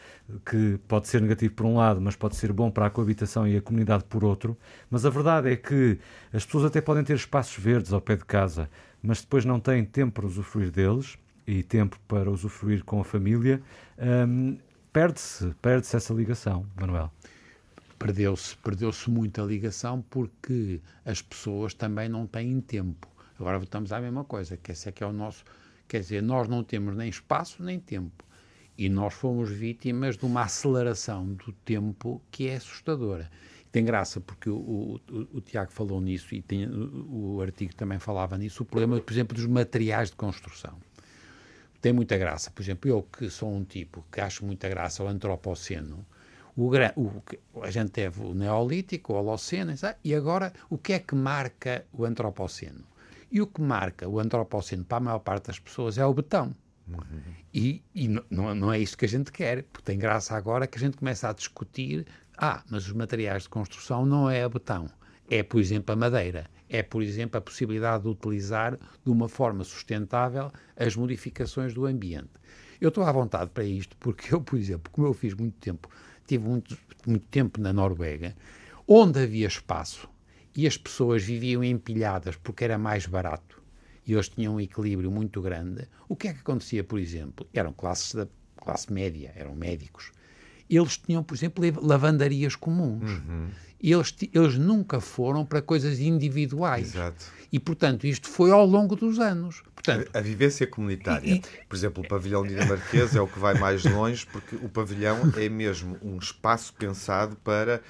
que 0.45 0.79
pode 0.89 1.09
ser 1.09 1.21
negativo 1.21 1.55
por 1.55 1.67
um 1.67 1.77
lado, 1.77 2.01
mas 2.01 2.17
pode 2.17 2.37
ser 2.37 2.53
bom 2.53 2.71
para 2.71 2.87
a 2.87 2.91
coabitação 2.91 3.47
e 3.47 3.57
a 3.57 3.63
comunidade 3.63 4.05
por 4.05 4.25
outro. 4.25 4.57
Mas 4.91 5.07
a 5.07 5.11
verdade 5.11 5.51
é 5.51 5.57
que 5.57 5.99
as 6.33 6.45
pessoas 6.45 6.65
até 6.65 6.81
podem 6.81 7.05
ter 7.05 7.15
espaços 7.15 7.57
verdes 7.63 7.93
ao 7.93 8.01
pé 8.01 8.17
de 8.17 8.25
casa, 8.25 8.69
mas 9.03 9.21
depois 9.21 9.45
não 9.45 9.61
têm 9.61 9.85
tempo 9.85 10.15
para 10.15 10.27
usufruir 10.27 10.71
deles 10.71 11.17
e 11.47 11.63
tempo 11.63 11.99
para 12.09 12.31
usufruir 12.31 12.85
com 12.85 13.01
a 13.01 13.05
família. 13.05 13.63
Um, 13.99 14.59
perde-se, 14.93 15.55
perde-se 15.63 15.97
essa 15.97 16.13
ligação, 16.13 16.67
Manuel 16.79 17.13
perdeu-se 17.99 18.57
perdeu-se 18.59 19.11
muito 19.11 19.43
a 19.43 19.45
ligação 19.45 20.03
porque 20.09 20.81
as 21.05 21.21
pessoas 21.21 21.75
também 21.75 22.09
não 22.09 22.27
têm 22.27 22.61
tempo. 22.61 23.09
Agora 23.39 23.59
voltamos 23.59 23.93
à 23.93 24.01
mesma 24.01 24.25
coisa, 24.25 24.57
que 24.57 24.73
esse 24.73 24.89
é 24.89 24.93
que 24.93 25.03
é 25.03 25.07
o 25.07 25.13
nosso, 25.13 25.45
quer 25.87 26.01
dizer, 26.01 26.23
nós 26.23 26.49
não 26.49 26.65
temos 26.65 26.97
nem 26.97 27.09
espaço 27.09 27.63
nem 27.63 27.79
tempo. 27.79 28.25
E 28.77 28.89
nós 28.89 29.15
fomos 29.15 29.51
vítimas 29.51 30.17
de 30.17 30.25
uma 30.25 30.43
aceleração 30.43 31.35
do 31.35 31.53
tempo 31.53 32.23
que 32.31 32.49
é 32.49 32.57
assustadora. 32.57 33.31
Tem 33.71 33.85
graça 33.85 34.21
porque 34.21 34.49
o, 34.49 35.01
o, 35.11 35.29
o 35.35 35.41
Tiago 35.41 35.73
falou 35.73 36.01
nisso 36.01 36.35
e 36.35 36.41
tem, 36.41 36.67
o, 36.67 37.37
o 37.37 37.43
artigo 37.43 37.75
também 37.75 37.99
falava 37.99 38.39
nisso, 38.39 38.63
o 38.63 38.67
problema, 38.67 39.01
por 39.01 39.13
exemplo, 39.13 39.37
dos 39.37 39.47
materiais 39.47 40.11
de 40.11 40.17
construção. 40.17 40.79
Tem 41.81 41.93
muita 41.93 42.17
graça. 42.17 42.51
Por 42.51 42.63
exemplo, 42.63 42.91
eu 42.91 43.03
que 43.03 43.29
sou 43.31 43.53
um 43.53 43.65
tipo 43.65 44.05
que 44.11 44.21
acho 44.21 44.45
muita 44.45 44.69
graça 44.69 45.03
ao 45.03 45.09
antropoceno, 45.09 46.05
o, 46.59 47.23
o, 47.55 47.63
a 47.63 47.71
gente 47.71 47.91
teve 47.91 48.21
o 48.23 48.35
Neolítico, 48.35 49.13
o 49.13 49.17
Holoceno, 49.17 49.73
e 50.03 50.15
agora 50.15 50.53
o 50.69 50.77
que 50.77 50.93
é 50.93 50.99
que 50.99 51.15
marca 51.15 51.85
o 51.93 52.05
Antropoceno? 52.05 52.85
E 53.31 53.41
o 53.41 53.47
que 53.47 53.61
marca 53.61 54.09
o 54.09 54.19
Antropoceno 54.19 54.85
para 54.85 54.99
a 54.99 55.01
maior 55.01 55.19
parte 55.21 55.47
das 55.47 55.59
pessoas 55.61 55.99
é 55.99 56.05
o 56.05 56.13
betão. 56.13 56.55
Uhum. 56.89 57.21
E, 57.55 57.83
e 57.95 58.09
não, 58.09 58.55
não 58.55 58.73
é 58.73 58.79
isso 58.79 58.97
que 58.97 59.05
a 59.05 59.09
gente 59.09 59.31
quer, 59.31 59.63
porque 59.65 59.85
tem 59.85 59.99
graça 59.99 60.35
agora 60.35 60.67
que 60.67 60.79
a 60.79 60.81
gente 60.81 60.97
começa 60.97 61.29
a 61.29 61.33
discutir: 61.33 62.07
ah, 62.37 62.63
mas 62.69 62.87
os 62.87 62.93
materiais 62.93 63.45
de 63.45 63.51
construção 63.51 64.05
não 64.05 64.29
é 64.29 64.43
a 64.43 64.49
betão, 64.49 64.91
é, 65.31 65.43
por 65.43 65.61
exemplo, 65.61 65.93
a 65.93 65.97
madeira, 65.97 66.47
é, 66.69 66.83
por 66.83 67.03
exemplo, 67.03 67.39
a 67.39 67.41
possibilidade 67.41 68.03
de 68.03 68.09
utilizar 68.09 68.77
de 68.77 69.11
uma 69.11 69.29
forma 69.29 69.63
sustentável 69.63 70.51
as 70.77 70.97
modificações 70.97 71.75
do 71.75 71.87
ambiente. 71.87 72.31
Eu 72.81 72.89
estou 72.89 73.05
à 73.05 73.13
vontade 73.13 73.51
para 73.51 73.65
isto 73.65 73.97
porque 73.99 74.35
eu, 74.35 74.41
por 74.41 74.59
exemplo, 74.59 74.91
como 74.91 75.07
eu 75.07 75.13
fiz 75.13 75.35
muito 75.35 75.57
tempo 75.59 75.89
tive 76.29 76.47
muito, 76.47 76.79
muito 77.07 77.27
tempo 77.27 77.61
na 77.61 77.73
Noruega, 77.73 78.37
onde 78.87 79.21
havia 79.21 79.47
espaço 79.47 80.09
e 80.57 80.67
as 80.67 80.77
pessoas 80.77 81.25
viviam 81.25 81.65
empilhadas 81.65 82.37
porque 82.37 82.65
era 82.65 82.79
mais 82.79 83.07
barato 83.07 83.63
e 84.07 84.15
eles 84.15 84.29
tinham 84.29 84.55
um 84.55 84.61
equilíbrio 84.61 85.11
muito 85.11 85.43
grande, 85.43 85.87
o 86.09 86.17
que 86.17 86.29
é 86.29 86.33
que 86.33 86.41
acontecia, 86.41 86.83
por 86.83 86.99
exemplo? 86.99 87.47
Eram 87.53 87.75
classes 87.75 88.15
da 88.15 88.27
classe 88.57 88.91
média, 88.91 89.33
eram 89.37 89.55
médicos. 89.55 90.13
Eles 90.69 90.97
tinham, 90.97 91.23
por 91.23 91.35
exemplo, 91.35 91.63
lavandarias 91.83 92.57
comuns. 92.57 93.11
Uhum. 93.11 93.51
Eles, 93.83 94.15
eles 94.33 94.57
nunca 94.57 95.01
foram 95.01 95.45
para 95.45 95.63
coisas 95.63 96.01
individuais. 96.01 96.95
Exato. 96.95 97.25
E, 97.51 97.59
portanto, 97.59 98.07
isto 98.07 98.29
foi 98.29 98.51
ao 98.51 98.67
longo 98.67 98.95
dos 98.95 99.19
anos. 99.19 99.63
Portanto, 99.75 100.11
a, 100.13 100.19
a 100.19 100.21
vivência 100.21 100.67
comunitária. 100.67 101.35
E, 101.35 101.43
por 101.67 101.77
exemplo, 101.77 102.05
o 102.05 102.09
pavilhão 102.09 102.47
dinamarquês 102.47 103.15
é 103.17 103.21
o 103.21 103.27
que 103.27 103.39
vai 103.39 103.55
mais 103.55 103.85
longe, 103.85 104.27
porque 104.27 104.57
o 104.57 104.69
pavilhão 104.69 105.33
é 105.37 105.49
mesmo 105.49 105.97
um 106.03 106.19
espaço 106.19 106.75
pensado 106.75 107.37
para 107.37 107.81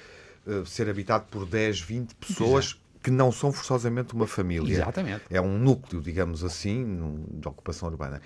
uh, 0.45 0.65
ser 0.65 0.89
habitado 0.89 1.25
por 1.29 1.45
10, 1.45 1.81
20 1.81 2.15
pessoas. 2.15 2.65
Exato 2.65 2.89
que 3.01 3.09
não 3.09 3.31
são 3.31 3.51
forçosamente 3.51 4.13
uma 4.13 4.27
família. 4.27 4.73
Exatamente. 4.73 5.23
É 5.29 5.39
um 5.39 5.57
núcleo, 5.57 6.01
digamos 6.01 6.43
assim, 6.43 7.25
de 7.31 7.47
ocupação 7.47 7.87
urbana. 7.87 8.21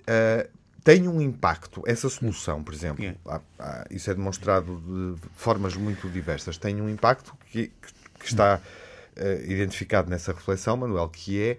Uh, 0.00 0.48
tem 0.84 1.08
um 1.08 1.18
impacto, 1.18 1.82
essa 1.86 2.10
solução, 2.10 2.62
por 2.62 2.74
exemplo, 2.74 3.02
há, 3.26 3.40
há, 3.58 3.86
isso 3.90 4.10
é 4.10 4.14
demonstrado 4.14 5.16
de 5.16 5.28
formas 5.34 5.74
muito 5.74 6.10
diversas, 6.10 6.58
tem 6.58 6.80
um 6.82 6.90
impacto 6.90 7.34
que, 7.50 7.72
que 8.20 8.26
está 8.26 8.60
uh, 9.16 9.50
identificado 9.50 10.10
nessa 10.10 10.32
reflexão, 10.32 10.76
Manuel, 10.76 11.08
que 11.08 11.42
é 11.42 11.56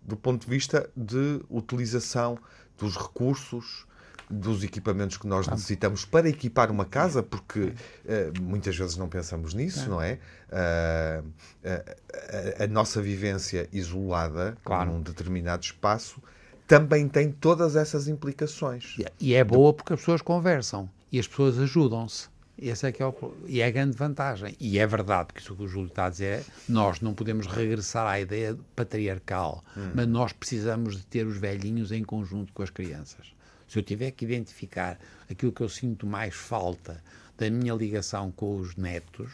do 0.00 0.16
ponto 0.16 0.46
de 0.46 0.50
vista 0.50 0.88
de 0.96 1.42
utilização 1.50 2.38
dos 2.78 2.96
recursos, 2.96 3.86
dos 4.28 4.64
equipamentos 4.64 5.18
que 5.18 5.26
nós 5.26 5.46
necessitamos 5.46 6.06
para 6.06 6.26
equipar 6.26 6.70
uma 6.70 6.86
casa, 6.86 7.22
porque 7.22 7.60
uh, 7.60 8.42
muitas 8.42 8.74
vezes 8.74 8.96
não 8.96 9.06
pensamos 9.06 9.52
nisso, 9.52 9.90
não 9.90 10.00
é? 10.00 10.18
Uh, 10.48 11.30
a, 12.58 12.64
a, 12.64 12.66
nossa 12.66 13.02
vivência 13.02 13.68
isolada 13.70 14.56
claro. 14.64 14.92
num 14.92 15.02
determinado 15.02 15.62
espaço 15.62 16.22
também 16.72 17.06
tem 17.06 17.30
todas 17.30 17.76
essas 17.76 18.08
implicações. 18.08 18.96
E 19.20 19.34
é 19.34 19.44
boa 19.44 19.74
porque 19.74 19.92
as 19.92 20.00
pessoas 20.00 20.22
conversam 20.22 20.88
e 21.12 21.18
as 21.18 21.28
pessoas 21.28 21.58
ajudam-se. 21.58 22.30
Esse 22.58 22.86
é 22.86 22.92
que 22.92 23.02
é 23.02 23.06
o, 23.06 23.14
e 23.46 23.60
é 23.60 23.66
a 23.66 23.70
grande 23.70 23.94
vantagem. 23.94 24.56
E 24.58 24.78
é 24.78 24.86
verdade, 24.86 25.26
porque 25.26 25.40
isso 25.40 25.54
que 25.54 25.62
o 25.64 25.68
Júlio 25.68 25.88
está 25.88 26.06
a 26.06 26.08
dizer 26.08 26.38
é 26.38 26.44
nós 26.66 27.02
não 27.02 27.12
podemos 27.12 27.46
regressar 27.46 28.06
à 28.06 28.18
ideia 28.18 28.58
patriarcal, 28.74 29.62
hum. 29.76 29.90
mas 29.94 30.06
nós 30.06 30.32
precisamos 30.32 30.96
de 30.96 31.04
ter 31.04 31.26
os 31.26 31.36
velhinhos 31.36 31.92
em 31.92 32.02
conjunto 32.02 32.54
com 32.54 32.62
as 32.62 32.70
crianças. 32.70 33.34
Se 33.68 33.78
eu 33.78 33.82
tiver 33.82 34.10
que 34.12 34.24
identificar 34.24 34.98
aquilo 35.30 35.52
que 35.52 35.60
eu 35.60 35.68
sinto 35.68 36.06
mais 36.06 36.34
falta 36.34 37.02
da 37.36 37.50
minha 37.50 37.74
ligação 37.74 38.32
com 38.32 38.56
os 38.56 38.76
netos, 38.76 39.30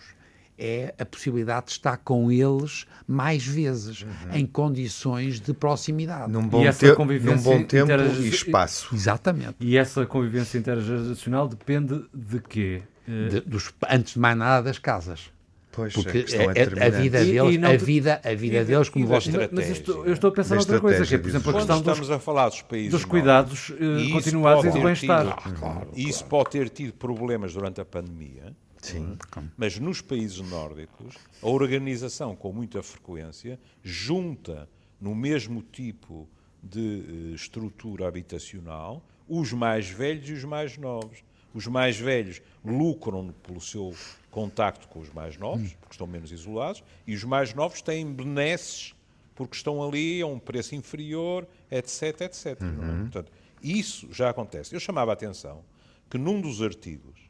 é 0.58 0.94
a 0.98 1.04
possibilidade 1.04 1.66
de 1.66 1.72
estar 1.72 1.96
com 1.98 2.32
eles 2.32 2.86
mais 3.06 3.46
vezes, 3.46 4.02
uhum. 4.02 4.34
em 4.34 4.46
condições 4.46 5.40
de 5.40 5.54
proximidade. 5.54 6.32
Num 6.32 6.46
bom, 6.46 6.62
te 6.70 6.86
num 7.20 7.38
bom 7.38 7.62
tempo 7.62 7.92
e 7.92 8.28
espaço. 8.28 8.94
Exatamente. 8.94 9.56
E 9.60 9.76
essa 9.76 10.04
convivência 10.04 10.58
intergeracional 10.58 11.48
depende 11.48 12.04
de 12.12 12.40
quê? 12.40 12.82
De, 13.06 13.40
dos, 13.40 13.72
antes 13.88 14.14
de 14.14 14.18
mais 14.18 14.36
nada, 14.36 14.64
das 14.64 14.78
casas. 14.78 15.30
Pois, 15.78 15.92
Porque 15.92 16.24
a, 16.34 16.42
é 16.58 16.86
a, 16.86 16.90
vida 16.90 17.24
deles, 17.24 17.54
e, 17.54 17.58
não, 17.58 17.70
a 17.70 17.76
vida, 17.76 18.20
a 18.24 18.34
vida 18.34 18.56
e, 18.56 18.64
deles, 18.64 18.88
como 18.88 19.06
vocês. 19.06 19.34
Mas 19.52 19.70
isto, 19.70 20.02
eu 20.04 20.12
estou 20.12 20.30
a 20.30 20.32
pensar 20.32 20.56
noutra 20.56 20.80
coisa, 20.80 21.06
que 21.06 21.14
é, 21.14 21.18
por 21.18 21.28
exemplo, 21.28 21.50
a 21.50 21.54
questão 21.54 21.80
dos, 21.80 22.10
a 22.10 22.18
falar 22.18 22.48
dos, 22.48 22.62
países 22.62 22.90
dos 22.90 23.04
cuidados 23.04 23.70
uh, 23.70 24.10
continuados 24.10 24.64
e 24.64 24.70
do 24.70 24.80
bem-estar. 24.80 25.28
Ah, 25.28 25.52
claro, 25.52 25.88
isso 25.94 26.24
claro. 26.24 26.30
pode 26.30 26.50
ter 26.50 26.68
tido 26.68 26.94
problemas 26.94 27.54
durante 27.54 27.80
a 27.80 27.84
pandemia. 27.84 28.56
Sim. 28.80 29.18
Mas 29.56 29.78
nos 29.78 30.00
países 30.00 30.38
nórdicos, 30.38 31.16
a 31.42 31.48
organização 31.48 32.34
com 32.36 32.52
muita 32.52 32.82
frequência 32.82 33.58
junta 33.82 34.68
no 35.00 35.14
mesmo 35.14 35.62
tipo 35.62 36.28
de 36.62 36.78
uh, 36.80 37.34
estrutura 37.34 38.08
habitacional 38.08 39.02
os 39.28 39.52
mais 39.52 39.88
velhos 39.88 40.28
e 40.28 40.32
os 40.32 40.44
mais 40.44 40.76
novos. 40.76 41.22
Os 41.54 41.66
mais 41.66 41.98
velhos 41.98 42.40
lucram 42.64 43.34
pelo 43.42 43.60
seu 43.60 43.94
contacto 44.30 44.86
com 44.88 45.00
os 45.00 45.12
mais 45.12 45.36
novos, 45.36 45.74
porque 45.74 45.94
estão 45.94 46.06
menos 46.06 46.30
isolados, 46.30 46.84
e 47.06 47.14
os 47.14 47.24
mais 47.24 47.54
novos 47.54 47.82
têm 47.82 48.12
benesses 48.12 48.94
porque 49.34 49.54
estão 49.54 49.80
ali 49.86 50.20
a 50.20 50.26
um 50.26 50.36
preço 50.36 50.74
inferior, 50.74 51.46
etc, 51.70 52.22
etc. 52.22 52.60
É? 52.60 52.64
Uhum. 52.64 53.00
Portanto, 53.02 53.30
isso 53.62 54.12
já 54.12 54.30
acontece. 54.30 54.74
Eu 54.74 54.80
chamava 54.80 55.12
a 55.12 55.14
atenção 55.14 55.64
que 56.10 56.18
num 56.18 56.40
dos 56.40 56.60
artigos 56.60 57.27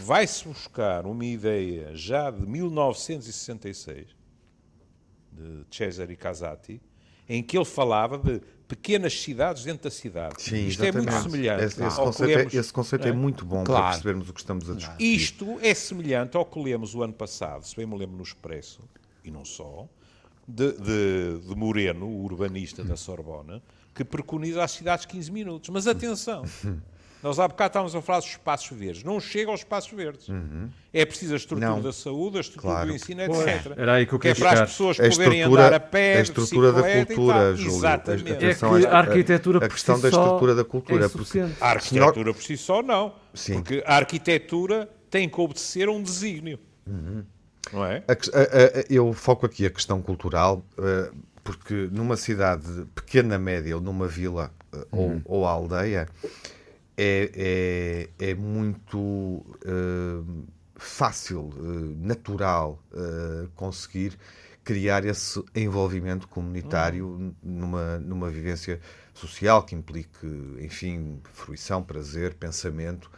vai-se 0.00 0.46
buscar 0.46 1.06
uma 1.06 1.24
ideia 1.24 1.94
já 1.94 2.30
de 2.30 2.46
1966, 2.46 4.06
de 5.32 5.64
Cesare 5.70 6.16
Casati, 6.16 6.80
em 7.28 7.42
que 7.42 7.56
ele 7.56 7.64
falava 7.64 8.18
de 8.18 8.40
pequenas 8.68 9.20
cidades 9.20 9.64
dentro 9.64 9.84
da 9.84 9.90
cidade. 9.90 10.42
Sim, 10.42 10.66
Isto 10.66 10.82
exatamente. 10.82 11.08
é 11.08 11.12
muito 11.12 11.30
semelhante. 11.30 11.64
Esse, 11.64 11.84
esse 11.84 11.96
conceito, 11.96 12.36
lemos, 12.36 12.54
é, 12.54 12.58
esse 12.58 12.72
conceito 12.72 13.06
é? 13.06 13.10
é? 13.10 13.12
muito 13.12 13.44
bom 13.44 13.64
claro. 13.64 13.82
para 13.82 13.90
percebermos 13.92 14.28
o 14.28 14.32
que 14.32 14.40
estamos 14.40 14.70
a 14.70 14.74
discutir. 14.74 15.04
Isto 15.04 15.58
é 15.60 15.74
semelhante 15.74 16.36
ao 16.36 16.44
que 16.44 16.60
lemos 16.60 16.94
o 16.94 17.02
ano 17.02 17.12
passado, 17.12 17.64
se 17.64 17.76
bem 17.76 17.86
me 17.86 17.96
lembro 17.96 18.16
no 18.16 18.22
Expresso, 18.22 18.82
e 19.24 19.30
não 19.30 19.44
só, 19.44 19.88
de, 20.46 20.72
de, 20.72 21.40
de 21.48 21.54
Moreno, 21.56 22.06
o 22.06 22.24
urbanista 22.24 22.84
da 22.84 22.96
Sorbona, 22.96 23.62
que 23.94 24.04
preconiza 24.04 24.62
as 24.62 24.72
cidades 24.72 25.06
15 25.06 25.32
minutos. 25.32 25.70
Mas 25.70 25.86
atenção, 25.86 26.44
Nós 27.26 27.40
há 27.40 27.48
bocado 27.48 27.70
estávamos 27.70 27.94
a 27.96 28.00
falar 28.00 28.20
dos 28.20 28.28
espaços 28.28 28.78
verdes. 28.78 29.02
Não 29.02 29.18
chega 29.18 29.50
aos 29.50 29.58
espaços 29.58 29.90
verdes. 29.90 30.28
Uhum. 30.28 30.70
É 30.92 31.04
preciso 31.04 31.34
a 31.34 31.36
estrutura 31.36 31.70
não. 31.70 31.82
da 31.82 31.92
saúde, 31.92 32.38
a 32.38 32.40
estrutura 32.40 32.72
claro. 32.72 32.88
do 32.88 32.94
ensino, 32.94 33.20
etc. 33.20 33.72
Era 33.76 33.94
aí 33.94 34.06
que, 34.06 34.12
eu 34.12 34.18
que 34.20 34.28
é 34.28 34.34
para 34.36 34.62
as 34.62 34.70
pessoas 34.70 34.96
poderem 34.96 35.42
andar 35.42 35.74
a 35.74 35.80
pé, 35.80 36.18
a 36.18 36.20
estrutura 36.20 36.72
da 36.72 36.82
cultura, 37.04 37.56
Júlio. 37.56 37.76
Exatamente. 37.78 38.44
É 38.44 38.54
que 38.54 38.86
a 38.86 38.98
arquitetura 38.98 39.66
a 39.66 39.68
questão 39.68 39.98
da 39.98 40.08
estrutura 40.08 40.54
da 40.54 40.64
cultura. 40.64 41.06
É 41.06 41.08
porque 41.08 41.40
a 41.60 41.68
arquitetura 41.68 42.32
por 42.32 42.42
si 42.44 42.56
só 42.56 42.80
não. 42.80 43.12
Sim. 43.34 43.54
Porque 43.54 43.82
a 43.84 43.96
arquitetura 43.96 44.88
tem 45.10 45.28
que 45.28 45.40
obedecer 45.40 45.88
a 45.88 45.90
um 45.90 46.00
desígnio. 46.00 46.60
Uhum. 46.86 47.24
Não 47.72 47.84
é? 47.84 48.04
A, 48.06 48.12
a, 48.12 48.14
a, 48.14 48.84
eu 48.88 49.12
foco 49.12 49.46
aqui 49.46 49.66
a 49.66 49.70
questão 49.70 50.00
cultural, 50.00 50.64
uh, 50.78 51.12
porque 51.42 51.88
numa 51.90 52.16
cidade 52.16 52.86
pequena, 52.94 53.36
média, 53.36 53.74
ou 53.74 53.82
numa 53.82 54.06
vila 54.06 54.52
uh, 54.72 54.96
uhum. 54.96 55.22
ou, 55.24 55.40
ou 55.40 55.44
aldeia, 55.44 56.06
é, 56.96 58.08
é, 58.18 58.30
é 58.30 58.34
muito 58.34 58.98
uh, 58.98 60.46
fácil, 60.76 61.50
uh, 61.56 61.96
natural 61.98 62.82
uh, 62.92 63.48
conseguir 63.54 64.18
criar 64.64 65.04
esse 65.04 65.42
envolvimento 65.54 66.26
comunitário 66.26 67.06
uhum. 67.06 67.34
numa, 67.42 67.98
numa 67.98 68.30
vivência 68.30 68.80
social 69.14 69.62
que 69.62 69.74
implique, 69.74 70.26
enfim, 70.60 71.20
fruição, 71.32 71.82
prazer, 71.82 72.34
pensamento 72.34 73.10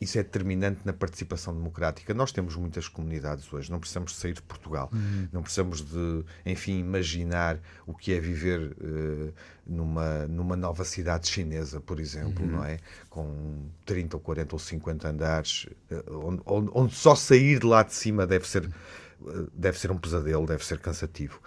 isso 0.00 0.18
é 0.18 0.22
determinante 0.22 0.80
na 0.84 0.92
participação 0.92 1.54
democrática. 1.54 2.12
Nós 2.12 2.32
temos 2.32 2.54
muitas 2.56 2.88
comunidades 2.88 3.50
hoje, 3.52 3.70
não 3.70 3.78
precisamos 3.78 4.16
sair 4.16 4.34
de 4.34 4.42
Portugal, 4.42 4.90
uhum. 4.92 5.28
não 5.32 5.42
precisamos 5.42 5.80
de, 5.80 6.24
enfim, 6.44 6.78
imaginar 6.78 7.58
o 7.86 7.94
que 7.94 8.12
é 8.12 8.20
viver 8.20 8.60
uh, 8.60 9.32
numa, 9.66 10.26
numa 10.26 10.56
nova 10.56 10.84
cidade 10.84 11.28
chinesa, 11.28 11.80
por 11.80 11.98
exemplo, 11.98 12.44
uhum. 12.44 12.52
não 12.52 12.64
é? 12.64 12.78
Com 13.08 13.66
30 13.86 14.16
ou 14.16 14.20
40 14.20 14.54
ou 14.54 14.58
50 14.58 15.08
andares, 15.08 15.66
uh, 15.90 16.26
onde, 16.26 16.70
onde, 16.74 16.94
só 16.94 17.14
sair 17.14 17.60
de 17.60 17.66
lá 17.66 17.82
de 17.82 17.94
cima 17.94 18.26
deve 18.26 18.46
ser, 18.46 18.68
deve 19.54 19.78
ser 19.78 19.90
um 19.90 19.98
pesadelo, 19.98 20.46
deve 20.46 20.64
ser 20.64 20.78
cansativo. 20.78 21.40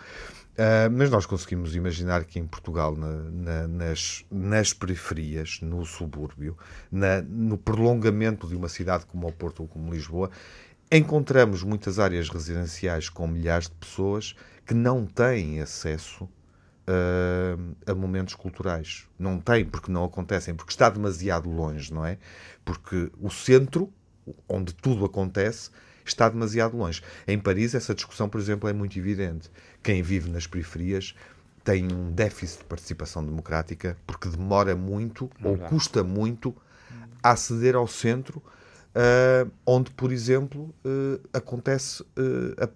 Uh, 0.53 0.85
mas 0.91 1.09
nós 1.09 1.25
conseguimos 1.25 1.75
imaginar 1.75 2.25
que 2.25 2.37
em 2.37 2.45
Portugal, 2.45 2.95
na, 2.95 3.11
na, 3.31 3.67
nas, 3.67 4.23
nas, 4.29 4.71
periferias, 4.71 5.59
no 5.63 5.83
subúrbio, 5.83 6.55
na, 6.91 7.23
no 7.23 7.57
prolongamento 7.57 8.47
de 8.47 8.55
uma 8.55 8.69
cidade 8.69 9.05
como 9.07 9.27
o 9.27 9.31
Porto 9.31 9.61
ou 9.61 9.67
como 9.67 9.91
Lisboa, 9.91 10.29
encontramos 10.91 11.63
muitas 11.63 11.97
áreas 11.97 12.29
residenciais 12.29 13.09
com 13.09 13.27
milhares 13.27 13.67
de 13.67 13.75
pessoas 13.75 14.35
que 14.63 14.75
não 14.75 15.07
têm 15.07 15.59
acesso 15.59 16.25
uh, 16.25 17.75
a 17.87 17.95
momentos 17.95 18.35
culturais. 18.35 19.07
Não 19.17 19.39
têm 19.39 19.65
porque 19.65 19.91
não 19.91 20.03
acontecem, 20.03 20.53
porque 20.53 20.71
está 20.71 20.87
demasiado 20.87 21.49
longe, 21.49 21.91
não 21.91 22.05
é? 22.05 22.19
Porque 22.63 23.11
o 23.19 23.31
centro, 23.31 23.91
onde 24.47 24.71
tudo 24.73 25.03
acontece, 25.03 25.71
está 26.05 26.29
demasiado 26.29 26.77
longe. 26.77 27.01
Em 27.27 27.39
Paris, 27.39 27.73
essa 27.75 27.93
discussão, 27.93 28.29
por 28.29 28.39
exemplo, 28.39 28.69
é 28.69 28.73
muito 28.73 28.97
evidente. 28.97 29.49
Quem 29.81 30.01
vive 30.01 30.29
nas 30.29 30.47
periferias 30.47 31.15
tem 31.63 31.91
um 31.91 32.11
déficit 32.11 32.59
de 32.59 32.65
participação 32.65 33.25
democrática 33.25 33.97
porque 34.05 34.27
demora 34.27 34.75
muito 34.75 35.29
ou 35.41 35.57
custa 35.57 36.03
muito 36.03 36.55
a 37.21 37.31
aceder 37.31 37.75
ao 37.75 37.87
centro 37.87 38.41
uh, 38.93 39.51
onde, 39.65 39.91
por 39.91 40.11
exemplo, 40.11 40.73
uh, 40.85 41.19
acontece 41.33 42.03
uh, 42.03 42.05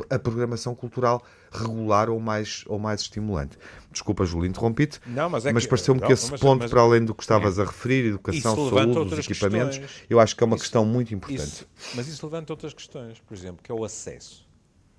a, 0.09 0.15
a, 0.15 0.19
programação 0.19 0.73
cultural 0.75 1.23
regular 1.51 2.09
ou 2.09 2.19
mais, 2.19 2.63
ou 2.67 2.77
mais 2.79 3.01
estimulante. 3.01 3.57
Desculpa, 3.91 4.25
Júlio, 4.25 4.49
interrompi-te, 4.49 4.99
mas, 5.29 5.45
é 5.45 5.53
mas 5.53 5.65
pareceu-me 5.65 6.01
que 6.01 6.11
esse 6.11 6.31
mas, 6.31 6.39
ponto, 6.39 6.61
mas, 6.61 6.71
para 6.71 6.81
além 6.81 7.05
do 7.05 7.15
que 7.15 7.23
estavas 7.23 7.57
é, 7.57 7.61
a 7.61 7.65
referir, 7.65 8.05
educação, 8.07 8.55
saúde, 8.55 8.99
os 8.99 9.19
equipamentos, 9.19 9.77
questões. 9.77 10.05
eu 10.09 10.19
acho 10.19 10.35
que 10.35 10.43
é 10.43 10.45
uma 10.45 10.55
isso, 10.55 10.65
questão 10.65 10.85
muito 10.85 11.13
importante. 11.13 11.41
Isso, 11.41 11.67
mas 11.95 12.07
isso 12.07 12.25
levanta 12.25 12.53
outras 12.53 12.73
questões, 12.73 13.19
por 13.19 13.33
exemplo, 13.33 13.61
que 13.63 13.71
é 13.71 13.75
o 13.75 13.83
acesso. 13.83 14.47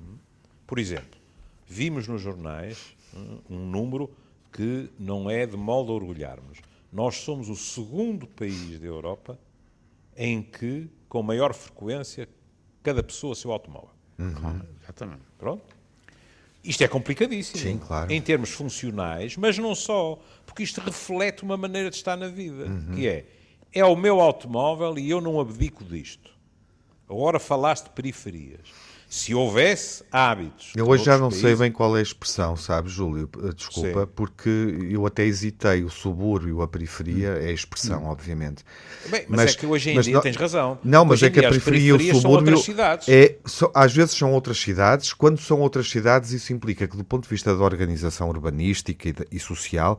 Hum? 0.01 0.17
Por 0.67 0.79
exemplo, 0.79 1.19
vimos 1.67 2.09
nos 2.09 2.23
jornais 2.23 2.97
hum, 3.15 3.39
um 3.51 3.71
número 3.71 4.11
que 4.53 4.91
não 4.99 5.31
é 5.31 5.47
de 5.47 5.57
modo 5.57 5.93
a 5.93 5.95
orgulharmos. 5.95 6.59
Nós 6.91 7.17
somos 7.17 7.51
o 7.51 7.55
segundo 7.55 8.27
país 8.27 8.81
da 8.81 8.87
Europa 8.87 9.39
em 10.19 10.43
que 10.43 10.91
com 11.09 11.23
maior 11.23 11.55
frequência 11.55 12.29
cada 12.83 13.03
pessoa 13.03 13.35
seu 13.37 13.53
automóvel. 13.53 13.91
Uhum. 14.19 14.61
Exatamente. 14.83 15.23
Pronto. 15.39 15.79
Isto 16.63 16.83
é 16.83 16.89
complicadíssimo. 16.89 17.63
Sim, 17.63 17.79
claro. 17.79 18.13
Em 18.13 18.21
termos 18.21 18.51
funcionais, 18.51 19.37
mas 19.37 19.57
não 19.57 19.75
só, 19.77 20.19
porque 20.45 20.65
isto 20.65 20.81
reflete 20.81 21.45
uma 21.45 21.57
maneira 21.57 21.89
de 21.89 21.97
estar 21.97 22.17
na 22.17 22.27
vida, 22.27 22.65
uhum. 22.67 22.97
que 22.97 23.07
é, 23.07 23.27
é 23.73 23.85
o 23.85 23.95
meu 23.95 24.21
automóvel 24.21 24.99
e 24.99 25.09
eu 25.09 25.21
não 25.21 25.41
abdico 25.41 25.85
disto. 25.85 26.37
Agora 27.09 27.39
falaste 27.39 27.85
de 27.85 27.91
periferias. 27.91 28.69
Se 29.09 29.35
houvesse 29.35 30.05
hábitos. 30.13 30.73
Eu 30.77 30.87
hoje 30.87 31.05
já 31.05 31.17
não 31.17 31.31
países... 31.31 31.41
sei 31.41 31.57
bem 31.57 31.73
qual 31.73 31.97
é 31.97 32.01
a 32.01 32.03
expressão, 32.03 32.57
sabe, 32.57 32.91
Júlio? 32.91 33.27
Eh, 33.43 33.55
desculpa, 33.57 34.03
Sim. 34.03 34.13
porque 34.15 34.51
eu 34.91 35.07
até 35.07 35.25
hesitei. 35.25 35.83
O 35.83 35.89
subúrbio, 35.89 36.61
a 36.61 36.69
periferia, 36.69 37.31
hum. 37.31 37.47
é 37.47 37.49
a 37.49 37.53
expressão, 37.53 38.05
hum. 38.05 38.09
obviamente. 38.09 38.63
Bem, 39.09 39.25
mas, 39.27 39.37
mas, 39.41 39.55
é 39.55 39.57
que 39.57 39.67
hoje 39.67 39.91
em 39.91 40.01
dia 40.01 40.13
não, 40.13 40.21
tens 40.21 40.37
razão. 40.37 40.79
Não, 40.85 41.07
mas 41.07 41.23
é 41.23 41.31
que 41.31 41.41
a 41.41 41.49
periferia 41.49 41.97
e 41.97 42.11
o 42.13 42.15
subúrbio. 42.17 42.63
É, 43.09 43.37
às 43.75 43.95
vezes 43.95 44.15
são 44.15 44.31
outras 44.33 44.59
cidades. 44.59 45.15
Quando 45.15 45.41
são 45.41 45.61
outras 45.61 45.89
cidades, 45.89 46.33
isso 46.33 46.53
implica 46.53 46.87
que, 46.87 46.97
do 46.97 47.05
ponto 47.05 47.23
de 47.25 47.31
vista 47.31 47.57
da 47.57 47.65
organização 47.65 48.29
urbanística 48.29 49.09
e, 49.09 49.15
e 49.33 49.41
social, 49.41 49.99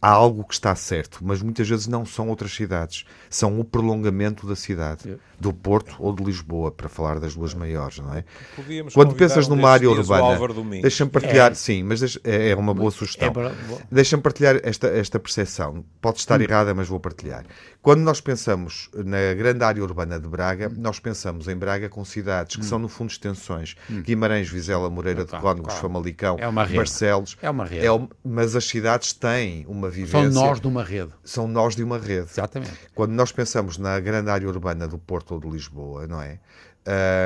há 0.00 0.10
algo 0.10 0.44
que 0.44 0.52
está 0.52 0.74
certo, 0.74 1.20
mas 1.22 1.40
muitas 1.40 1.66
vezes 1.66 1.86
não 1.86 2.04
são 2.04 2.28
outras 2.28 2.52
cidades, 2.52 3.04
são 3.30 3.58
o 3.58 3.64
prolongamento 3.64 4.46
da 4.46 4.54
cidade, 4.54 5.16
do 5.40 5.52
Porto 5.52 5.96
ou 5.98 6.14
de 6.14 6.22
Lisboa, 6.22 6.70
para 6.70 6.88
falar 6.88 7.18
das 7.18 7.34
duas 7.34 7.54
maiores, 7.54 7.98
não 7.98 8.14
é? 8.14 8.24
Podíamos 8.54 8.94
Quando 8.94 9.14
pensas 9.14 9.48
numa 9.48 9.70
área 9.70 9.90
urbana, 9.90 10.38
deixa-me 10.82 11.10
partilhar, 11.10 11.52
é. 11.52 11.54
sim, 11.54 11.82
mas 11.82 12.00
deixa, 12.00 12.20
é, 12.22 12.50
é, 12.50 12.54
uma 12.54 12.74
boa 12.74 12.90
sugestão. 12.90 13.28
É 13.28 13.52
deixa-me 13.90 14.22
partilhar 14.22 14.60
esta, 14.62 14.88
esta 14.88 15.18
percepção. 15.18 15.84
Pode 16.00 16.18
estar 16.18 16.38
hum. 16.38 16.44
errada, 16.44 16.74
mas 16.74 16.86
vou 16.86 17.00
partilhar. 17.00 17.44
Quando 17.80 18.00
nós 18.00 18.20
pensamos 18.20 18.90
na 18.94 19.34
grande 19.34 19.64
área 19.64 19.82
urbana 19.82 20.20
de 20.20 20.28
Braga, 20.28 20.68
hum. 20.68 20.74
nós 20.78 21.00
pensamos 21.00 21.48
em 21.48 21.56
Braga 21.56 21.88
com 21.88 22.04
cidades 22.04 22.56
que 22.56 22.62
hum. 22.62 22.68
são, 22.68 22.78
no 22.78 22.88
fundo, 22.88 23.10
extensões. 23.10 23.74
Hum. 23.90 24.02
Guimarães, 24.02 24.48
Vizela, 24.48 24.88
Moreira 24.90 25.24
de 25.24 25.30
Cónegos, 25.30 25.72
claro. 25.72 25.80
Famalicão, 25.80 26.36
é 26.38 26.50
Barcelos. 26.76 27.36
É 27.40 27.50
uma 27.50 27.64
rede. 27.64 27.86
É, 27.86 28.08
mas 28.24 28.54
as 28.54 28.64
cidades 28.64 29.12
têm 29.12 29.61
uma 29.66 29.88
vivência... 29.88 30.30
São 30.30 30.42
nós 30.42 30.60
de 30.60 30.66
uma 30.66 30.84
rede. 30.84 31.12
São 31.24 31.48
nós 31.48 31.76
de 31.76 31.82
uma 31.82 31.98
rede. 31.98 32.28
Exatamente. 32.30 32.72
Quando 32.94 33.12
nós 33.12 33.32
pensamos 33.32 33.78
na 33.78 33.98
grande 34.00 34.30
área 34.30 34.48
urbana 34.48 34.86
do 34.86 34.98
Porto 34.98 35.34
ou 35.34 35.40
de 35.40 35.48
Lisboa, 35.48 36.06
não 36.06 36.20
é? 36.20 36.38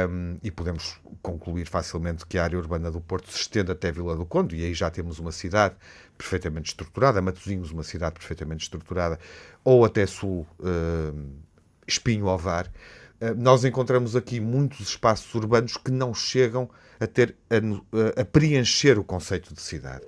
Um, 0.09 0.37
e 0.42 0.51
podemos 0.51 1.01
concluir 1.22 1.66
facilmente 1.66 2.27
que 2.27 2.37
a 2.37 2.44
área 2.44 2.59
urbana 2.59 2.90
do 2.90 3.01
Porto 3.01 3.31
se 3.31 3.38
estende 3.38 3.72
até 3.72 3.90
Vila 3.90 4.14
do 4.14 4.27
Conde, 4.27 4.55
e 4.57 4.64
aí 4.64 4.75
já 4.75 4.90
temos 4.90 5.18
uma 5.18 5.33
cidade 5.33 5.75
perfeitamente 6.18 6.68
estruturada, 6.68 7.22
Matosinhos, 7.22 7.70
uma 7.70 7.83
cidade 7.83 8.14
perfeitamente 8.14 8.64
estruturada, 8.64 9.18
ou 9.64 9.85
até 9.85 10.05
Sul, 10.07 10.46
uh, 10.61 11.29
Espinho 11.87 12.27
Ovar. 12.27 12.70
Nós 13.38 13.64
encontramos 13.64 14.14
aqui 14.14 14.40
muitos 14.40 14.81
espaços 14.81 15.35
urbanos 15.35 15.79
que 15.79 15.90
não 15.90 16.12
chegam 16.12 16.68
a 17.00 17.06
ter 17.06 17.37
a, 17.50 18.20
a 18.20 18.24
preencher 18.24 18.98
o 18.98 19.04
conceito 19.04 19.54
de 19.54 19.61
cidade. 19.61 20.04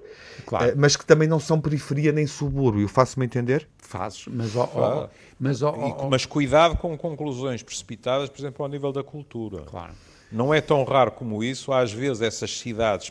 Claro. 0.46 0.72
Uh, 0.72 0.74
mas 0.77 0.96
que 0.96 1.05
também 1.05 1.29
não 1.29 1.40
são 1.40 1.61
periferia 1.61 2.12
nem 2.12 2.27
subúrbio. 2.27 2.88
Faço-me 2.88 3.27
entender? 3.27 3.68
Fazes, 3.79 4.27
mas, 4.27 4.55
oh, 4.55 4.68
oh, 4.74 5.09
mas, 5.38 5.62
oh, 5.62 6.09
mas 6.11 6.27
cuidado 6.27 6.77
com 6.77 6.96
conclusões 6.96 7.62
precipitadas, 7.62 8.29
por 8.29 8.40
exemplo, 8.40 8.64
ao 8.64 8.70
nível 8.70 8.92
da 8.92 9.03
cultura. 9.03 9.62
Claro. 9.62 9.92
Não 10.31 10.53
é 10.53 10.61
tão 10.61 10.85
raro 10.85 11.11
como 11.12 11.42
isso, 11.42 11.72
às 11.72 11.92
vezes 11.92 12.20
essas 12.20 12.59
cidades, 12.59 13.11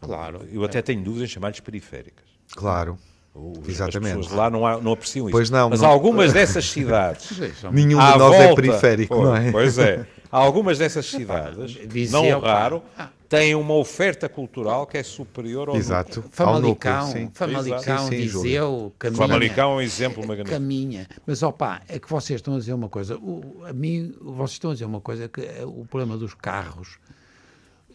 claro, 0.00 0.46
eu 0.52 0.62
até 0.64 0.82
tenho 0.82 1.02
dúvidas 1.02 1.30
em 1.30 1.32
chamar-lhes 1.32 1.60
periféricas. 1.60 2.26
Claro. 2.54 2.98
Os, 3.34 3.68
Exatamente. 3.68 4.18
As 4.18 4.26
pessoas 4.26 4.38
lá 4.38 4.50
não, 4.50 4.80
não 4.80 4.92
apreciam 4.92 5.26
isso. 5.26 5.32
Pois 5.32 5.48
não, 5.48 5.70
Mas 5.70 5.80
não... 5.80 5.88
algumas 5.88 6.32
dessas 6.32 6.64
cidades. 6.70 7.30
Nenhum 7.72 7.88
de 7.88 7.94
nós 7.94 8.14
é 8.14 8.18
volta, 8.18 8.42
é 8.42 8.54
periférico, 8.54 9.14
pois, 9.14 9.26
não 9.26 9.36
é? 9.36 9.52
Pois 9.52 9.78
é. 9.78 10.06
Algumas 10.30 10.76
dessas 10.76 11.06
cidades, 11.06 11.78
não 12.10 12.38
raro, 12.38 12.82
têm 13.28 13.54
uma 13.54 13.74
oferta 13.74 14.28
cultural 14.28 14.86
que 14.86 14.96
é 14.96 15.02
superior 15.02 15.68
ao 15.68 15.76
Exato. 15.76 16.24
Famalicão, 16.30 17.06
núcleo, 17.06 17.30
Famalicão, 17.34 18.08
Viseu, 18.08 18.94
Caminha. 18.98 19.18
Famalicão 19.18 19.72
é 19.72 19.74
um 19.76 19.80
exemplo 19.80 20.26
magnífico. 20.26 20.50
Caminha. 20.50 21.08
Mas, 21.26 21.42
opá, 21.42 21.82
é 21.88 21.98
que 21.98 22.08
vocês 22.08 22.38
estão 22.38 22.54
a 22.54 22.58
dizer 22.58 22.72
uma 22.72 22.88
coisa. 22.88 23.16
O, 23.18 23.64
a 23.66 23.72
mim, 23.72 24.14
vocês 24.20 24.52
estão 24.52 24.70
a 24.70 24.74
dizer 24.74 24.86
uma 24.86 25.00
coisa, 25.00 25.28
que 25.28 25.42
é 25.42 25.64
o 25.64 25.84
problema 25.84 26.16
dos 26.16 26.32
carros, 26.34 26.98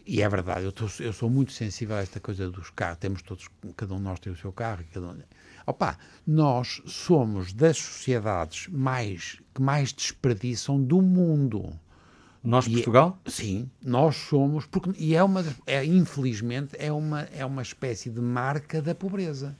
e 0.06 0.20
é 0.20 0.28
verdade, 0.28 0.66
eu, 0.66 0.72
tô, 0.72 0.86
eu 1.00 1.12
sou 1.12 1.30
muito 1.30 1.52
sensível 1.52 1.96
a 1.96 2.00
esta 2.00 2.20
coisa 2.20 2.50
dos 2.50 2.68
carros. 2.70 2.98
Temos 2.98 3.22
todos, 3.22 3.48
cada 3.76 3.94
um 3.94 3.96
de 3.96 4.02
nós 4.02 4.20
tem 4.20 4.32
o 4.32 4.36
seu 4.36 4.52
carro. 4.52 4.84
Cada 4.92 5.06
um, 5.06 5.16
opa, 5.66 5.98
nós 6.26 6.82
somos 6.84 7.54
das 7.54 7.78
sociedades 7.78 8.68
mais, 8.68 9.40
que 9.54 9.62
mais 9.62 9.92
desperdiçam 9.92 10.82
do 10.82 11.00
mundo. 11.00 11.72
Nós, 12.44 12.66
e 12.66 12.72
é- 12.72 12.74
Portugal? 12.74 13.18
É, 13.24 13.30
sim, 13.30 13.70
nós 13.82 14.16
somos, 14.16 14.66
porque, 14.66 14.90
e 14.98 15.14
é 15.14 15.24
uma, 15.24 15.42
é, 15.66 15.82
infelizmente, 15.82 16.76
é 16.78 16.92
uma, 16.92 17.22
é 17.32 17.44
uma 17.44 17.62
espécie 17.62 18.10
de 18.10 18.20
marca 18.20 18.82
da 18.82 18.94
pobreza. 18.94 19.56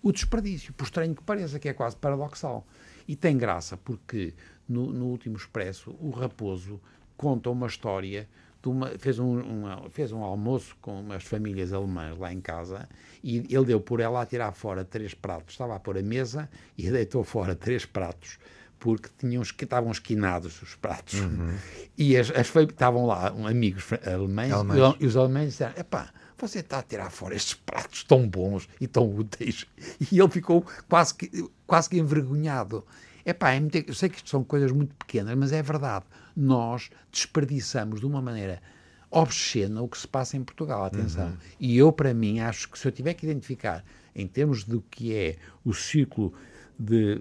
O 0.00 0.12
desperdício, 0.12 0.72
por 0.72 0.84
estranho 0.84 1.14
que 1.14 1.22
pareça, 1.22 1.58
que 1.58 1.68
é 1.68 1.74
quase 1.74 1.96
paradoxal. 1.96 2.64
E 3.06 3.16
tem 3.16 3.36
graça, 3.36 3.76
porque 3.76 4.32
no, 4.68 4.92
no 4.92 5.06
último 5.06 5.36
Expresso, 5.36 5.94
o 6.00 6.10
Raposo 6.10 6.80
conta 7.16 7.50
uma 7.50 7.66
história 7.66 8.28
uma, 8.68 8.98
fez, 8.98 9.18
um, 9.18 9.40
uma, 9.40 9.88
fez 9.90 10.12
um 10.12 10.22
almoço 10.22 10.76
com 10.82 11.00
umas 11.00 11.24
famílias 11.24 11.72
alemãs 11.72 12.18
lá 12.18 12.32
em 12.32 12.40
casa 12.40 12.88
e 13.24 13.38
ele 13.38 13.64
deu 13.64 13.80
por 13.80 14.00
ela 14.00 14.20
a 14.20 14.26
tirar 14.26 14.52
fora 14.52 14.84
três 14.84 15.14
pratos. 15.14 15.54
Estava 15.54 15.76
a 15.76 15.80
pôr 15.80 15.96
a 15.96 16.02
mesa 16.02 16.50
e 16.76 16.90
deitou 16.90 17.24
fora 17.24 17.54
três 17.54 17.86
pratos 17.86 18.38
porque 18.80 19.08
tinham, 19.18 19.42
estavam 19.42 19.92
esquinados 19.92 20.60
os 20.62 20.74
pratos. 20.74 21.20
Uhum. 21.20 21.54
E 21.96 22.16
as, 22.16 22.30
as, 22.30 22.48
estavam 22.48 23.06
lá 23.06 23.28
amigos 23.28 23.84
alemães, 24.04 24.52
alemães. 24.52 24.96
e 24.98 25.06
os 25.06 25.16
alemães 25.16 25.50
disseram: 25.50 25.74
epá, 25.76 26.10
você 26.38 26.60
está 26.60 26.78
a 26.78 26.82
tirar 26.82 27.10
fora 27.10 27.36
estes 27.36 27.54
pratos 27.54 28.02
tão 28.02 28.26
bons 28.26 28.68
e 28.80 28.88
tão 28.88 29.08
úteis. 29.14 29.66
E 30.10 30.18
ele 30.18 30.30
ficou 30.30 30.64
quase 30.88 31.14
que, 31.14 31.30
quase 31.66 31.88
que 31.88 31.98
envergonhado. 31.98 32.84
Epá, 33.24 33.52
é 33.52 33.60
muito, 33.60 33.76
eu 33.76 33.94
sei 33.94 34.08
que 34.08 34.16
isto 34.16 34.30
são 34.30 34.42
coisas 34.42 34.72
muito 34.72 34.94
pequenas, 34.96 35.36
mas 35.36 35.52
é 35.52 35.62
verdade 35.62 36.06
nós 36.34 36.90
desperdiçamos 37.12 38.00
de 38.00 38.06
uma 38.06 38.22
maneira 38.22 38.62
obscena 39.10 39.82
o 39.82 39.88
que 39.88 39.98
se 39.98 40.08
passa 40.08 40.36
em 40.36 40.42
Portugal. 40.42 40.84
Atenção. 40.84 41.26
Uhum. 41.26 41.36
E 41.58 41.76
eu, 41.76 41.92
para 41.92 42.14
mim, 42.14 42.40
acho 42.40 42.70
que 42.70 42.78
se 42.78 42.88
eu 42.88 42.92
tiver 42.92 43.14
que 43.14 43.26
identificar 43.26 43.84
em 44.14 44.26
termos 44.26 44.64
do 44.64 44.80
que 44.80 45.14
é 45.14 45.36
o 45.64 45.74
ciclo 45.74 46.32
de 46.80 47.20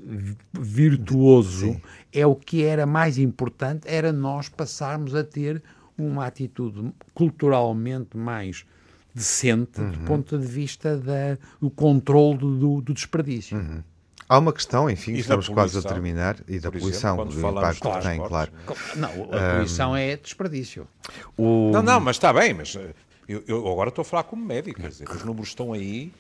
virtuoso, 0.54 1.74
Sim. 1.74 1.82
é 2.14 2.26
o 2.26 2.36
que 2.36 2.64
era 2.64 2.86
mais 2.86 3.18
importante, 3.18 3.82
era 3.86 4.14
nós 4.14 4.48
passarmos 4.48 5.14
a 5.14 5.24
ter 5.24 5.62
uma 5.98 6.26
atitude 6.26 6.94
culturalmente 7.14 8.16
mais 8.16 8.66
decente 9.14 9.82
uhum. 9.82 9.92
do 9.92 10.00
ponto 10.00 10.38
de 10.38 10.48
vista 10.48 10.98
da, 10.98 11.38
do 11.60 11.70
controle 11.70 12.38
do, 12.38 12.82
do 12.82 12.94
desperdício. 12.94 13.58
Uhum. 13.58 13.84
Há 14.30 14.38
uma 14.38 14.54
questão, 14.54 14.88
enfim, 14.88 15.14
e 15.14 15.20
estamos 15.20 15.50
quase 15.50 15.78
a 15.78 15.82
terminar, 15.82 16.38
e 16.48 16.60
da 16.60 16.72
poluição, 16.72 17.26
do 17.26 17.50
impacto 17.50 17.92
que 17.92 18.02
tem, 18.02 18.22
claro. 18.22 18.52
Não, 18.96 19.10
a 19.24 19.54
poluição 19.54 19.92
um, 19.92 19.96
é 19.96 20.16
desperdício. 20.16 20.88
O... 21.36 21.72
Não, 21.74 21.82
não, 21.82 22.00
mas 22.00 22.18
está 22.18 22.32
bem, 22.32 22.54
mas 22.54 22.76
eh, 22.76 22.94
eu, 23.28 23.44
eu, 23.48 23.68
agora 23.68 23.90
estou 23.90 24.04
a 24.04 24.06
falar 24.06 24.24
como 24.24 24.46
médico, 24.46 24.80
quer 24.80 24.90
dizer, 24.90 25.10
os 25.10 25.24
números 25.24 25.50
estão 25.50 25.74
aí. 25.74 26.14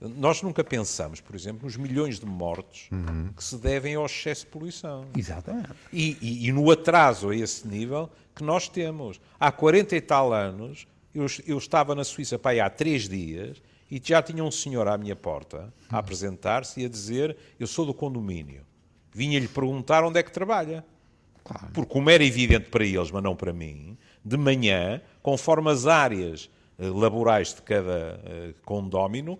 Nós 0.00 0.40
nunca 0.40 0.64
pensamos, 0.64 1.20
por 1.20 1.36
exemplo, 1.36 1.64
nos 1.64 1.76
milhões 1.76 2.18
de 2.18 2.24
mortes 2.24 2.88
uhum. 2.90 3.28
que 3.36 3.44
se 3.44 3.56
devem 3.58 3.94
ao 3.94 4.06
excesso 4.06 4.46
de 4.46 4.50
poluição. 4.50 5.06
Exatamente. 5.14 5.74
E, 5.92 6.16
e, 6.22 6.48
e, 6.48 6.52
no 6.52 6.70
atraso 6.70 7.28
a 7.28 7.36
esse 7.36 7.68
nível 7.68 8.08
que 8.34 8.42
nós 8.42 8.66
temos. 8.66 9.20
Há 9.38 9.52
40 9.52 9.94
e 9.94 10.00
tal 10.00 10.32
anos, 10.32 10.86
eu, 11.14 11.26
eu 11.46 11.58
estava 11.58 11.94
na 11.94 12.02
Suíça 12.02 12.38
para 12.38 12.52
aí 12.52 12.60
há 12.60 12.70
três 12.70 13.06
dias 13.06 13.60
e 13.90 14.00
já 14.02 14.22
tinha 14.22 14.42
um 14.42 14.50
senhor 14.50 14.88
à 14.88 14.96
minha 14.96 15.16
porta 15.16 15.72
a 15.90 15.98
apresentar-se 15.98 16.80
e 16.80 16.86
a 16.86 16.88
dizer: 16.88 17.36
Eu 17.58 17.66
sou 17.66 17.84
do 17.84 17.92
condomínio. 17.92 18.62
Vinha-lhe 19.12 19.48
perguntar 19.48 20.02
onde 20.02 20.18
é 20.18 20.22
que 20.22 20.32
trabalha. 20.32 20.82
Claro. 21.44 21.68
Porque, 21.74 21.92
como 21.92 22.08
era 22.08 22.24
evidente 22.24 22.70
para 22.70 22.84
eles, 22.84 23.10
mas 23.10 23.22
não 23.22 23.34
para 23.34 23.52
mim, 23.52 23.98
de 24.24 24.36
manhã, 24.36 25.02
conforme 25.22 25.70
as 25.70 25.86
áreas 25.86 26.48
eh, 26.78 26.88
laborais 26.88 27.54
de 27.54 27.62
cada 27.62 28.20
uh, 28.22 28.54
condómino, 28.64 29.38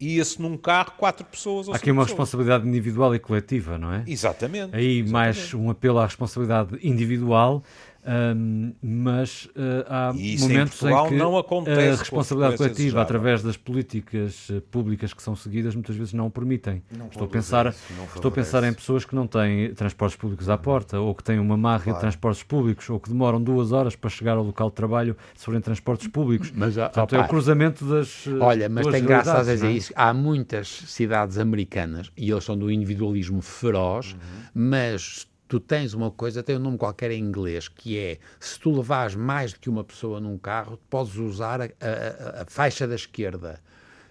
ia-se 0.00 0.40
num 0.40 0.56
carro 0.56 0.92
quatro 0.96 1.24
pessoas. 1.24 1.68
Há 1.68 1.76
aqui 1.76 1.90
uma 1.90 2.02
pessoas. 2.02 2.18
responsabilidade 2.18 2.68
individual 2.68 3.14
e 3.14 3.18
coletiva, 3.18 3.78
não 3.78 3.92
é? 3.92 4.04
Exatamente. 4.06 4.74
Aí 4.74 5.00
exatamente. 5.00 5.12
mais 5.12 5.54
um 5.54 5.70
apelo 5.70 5.98
à 5.98 6.04
responsabilidade 6.04 6.78
individual 6.82 7.62
um, 8.06 8.72
mas 8.80 9.46
uh, 9.46 9.84
há 9.88 10.12
momentos 10.12 10.82
em, 10.82 10.86
em 10.88 11.64
que 11.64 11.70
a 11.70 11.96
responsabilidade 11.96 12.56
coletiva, 12.56 13.02
através 13.02 13.42
das 13.42 13.56
políticas 13.56 14.48
uh, 14.48 14.60
públicas 14.62 15.12
que 15.12 15.22
são 15.22 15.34
seguidas, 15.34 15.74
muitas 15.74 15.96
vezes 15.96 16.14
não 16.14 16.26
o 16.26 16.30
permitem. 16.30 16.82
Não 16.96 17.08
estou 17.08 17.24
a 17.24 17.28
pensar, 17.28 17.66
isso, 17.66 17.92
estou 18.14 18.28
a 18.30 18.32
pensar 18.32 18.64
em 18.64 18.72
pessoas 18.72 19.04
que 19.04 19.14
não 19.14 19.26
têm 19.26 19.74
transportes 19.74 20.16
públicos 20.16 20.48
à 20.48 20.56
porta, 20.56 20.98
ou 21.00 21.14
que 21.14 21.22
têm 21.24 21.38
uma 21.38 21.56
má 21.56 21.78
claro. 21.78 21.94
de 21.94 22.00
transportes 22.00 22.42
públicos, 22.42 22.88
ou 22.88 23.00
que 23.00 23.08
demoram 23.10 23.42
duas 23.42 23.72
horas 23.72 23.96
para 23.96 24.08
chegar 24.08 24.36
ao 24.36 24.44
local 24.44 24.70
de 24.70 24.76
trabalho 24.76 25.16
se 25.34 25.44
forem 25.44 25.60
transportes 25.60 26.06
públicos. 26.08 26.52
Mas, 26.54 26.76
Portanto, 26.76 27.16
é 27.16 27.20
o 27.20 27.28
cruzamento 27.28 27.84
das. 27.84 28.26
Olha, 28.40 28.68
mas 28.68 28.86
tem 28.86 29.04
graça 29.04 29.38
a 29.38 29.42
dizer 29.42 29.66
é? 29.66 29.72
isso. 29.72 29.92
Há 29.96 30.14
muitas 30.14 30.68
cidades 30.68 31.36
americanas, 31.36 32.10
e 32.16 32.30
eles 32.30 32.44
são 32.44 32.56
do 32.56 32.70
individualismo 32.70 33.42
feroz, 33.42 34.12
uhum. 34.12 34.18
mas 34.54 35.26
tu 35.48 35.58
tens 35.58 35.94
uma 35.94 36.10
coisa, 36.10 36.42
tem 36.42 36.56
um 36.56 36.60
nome 36.60 36.76
qualquer 36.78 37.10
em 37.10 37.20
inglês, 37.20 37.66
que 37.68 37.98
é 37.98 38.18
se 38.38 38.60
tu 38.60 38.70
levares 38.76 39.14
mais 39.14 39.52
do 39.52 39.58
que 39.58 39.70
uma 39.70 39.82
pessoa 39.82 40.20
num 40.20 40.36
carro, 40.38 40.78
podes 40.90 41.16
usar 41.16 41.62
a, 41.62 41.64
a, 41.64 42.42
a 42.42 42.44
faixa 42.46 42.86
da 42.86 42.94
esquerda. 42.94 43.58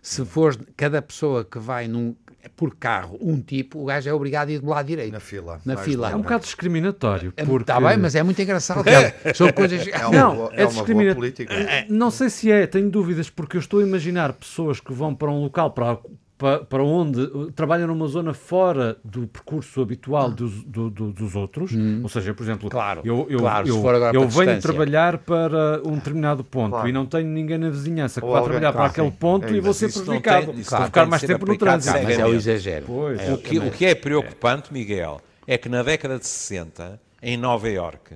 Se 0.02 0.24
fores 0.26 0.58
cada 0.76 1.02
pessoa 1.02 1.44
que 1.44 1.60
vai 1.60 1.88
num, 1.88 2.16
por 2.56 2.76
carro 2.76 3.18
um 3.20 3.42
tipo, 3.42 3.82
o 3.82 3.86
gajo 3.86 4.10
é 4.10 4.14
obrigado 4.14 4.50
a 4.50 4.52
ir 4.54 4.60
do 4.60 4.68
lado 4.70 4.86
direito. 4.86 5.12
Na 5.12 5.20
fila. 5.20 5.60
Na 5.66 5.76
fila. 5.78 6.10
É 6.12 6.16
um 6.16 6.22
bocado 6.22 6.44
discriminatório. 6.44 7.34
Está 7.36 7.46
porque... 7.46 7.74
bem, 7.88 7.98
mas 7.98 8.16
é 8.16 8.24
muito 8.24 8.42
engraçado. 8.42 8.88
É, 8.88 9.34
são 9.34 9.52
coisas. 9.52 9.86
É 9.88 10.06
uma, 10.06 10.18
Não, 10.18 10.36
boa, 10.36 10.50
é 10.54 10.62
é 10.62 10.66
uma 10.66 10.72
boa 10.72 10.86
discrimina- 10.86 11.16
política. 11.16 11.54
Não 11.90 12.10
sei 12.10 12.30
se 12.30 12.50
é, 12.52 12.66
tenho 12.66 12.90
dúvidas, 12.90 13.30
porque 13.30 13.58
eu 13.58 13.60
estou 13.60 13.82
a 13.82 13.84
imaginar 13.84 14.32
pessoas 14.34 14.80
que 14.80 14.94
vão 14.94 15.14
para 15.14 15.30
um 15.30 15.42
local 15.42 15.72
para, 15.72 15.98
para, 16.38 16.60
para 16.64 16.84
onde 16.84 17.52
trabalham 17.56 17.88
numa 17.88 18.08
zona 18.08 18.34
fora 18.34 18.98
do 19.04 19.26
percurso 19.28 19.82
habitual 19.82 20.30
dos, 20.30 20.64
do- 20.64 20.90
do- 20.90 21.12
dos 21.12 21.36
outros. 21.36 21.72
Ou 22.04 22.08
seja, 22.10 22.34
por 22.34 22.44
exemplo, 22.44 22.70
Claro, 22.70 23.02
eu, 23.04 23.26
eu, 23.30 23.40
claro, 23.40 23.68
eu, 23.68 23.84
eu 24.14 24.28
venho 24.30 24.62
trabalhar 24.62 25.18
para 25.18 25.82
um 25.84 25.96
determinado 25.96 26.44
ponto 26.44 26.72
Claro. 26.72 26.88
e 26.88 26.92
não 26.92 27.06
tenho 27.08 27.28
ninguém 27.28 27.58
na 27.58 27.70
vizinhança 27.70 28.22
que 28.22 28.26
Ou 28.28 28.34
vá 28.34 28.40
alguém- 28.40 28.60
trabalhar 28.60 28.74
para 28.74 28.86
aquele 28.86 29.12
ponto 29.12 29.48
é 29.48 29.52
e 29.52 29.60
vou 29.60 29.74
ser 29.74 29.92
tem- 29.92 30.04
prejudicado. 30.04 30.52
isso 30.60 30.76
Vou 30.76 30.86
ficar 30.86 31.02
tem 31.02 31.10
mais 31.10 31.22
tempo 31.24 31.46
no 31.46 31.58
trânsito. 31.58 31.98
Mas 32.04 32.20
é 32.20 32.26
o 32.26 32.34
exagero. 32.36 32.86
É, 33.20 33.34
O 33.34 33.38
que, 33.40 33.58
o 33.58 33.72
que 33.72 33.86
é 33.86 33.96
preocupante, 33.96 34.72
Miguel, 34.72 35.20
é 35.48 35.58
que 35.58 35.68
na 35.68 35.82
década 35.82 36.20
de 36.20 36.28
60, 36.28 37.00
em 37.22 37.36
Nova 37.36 37.68
Iorque, 37.68 38.16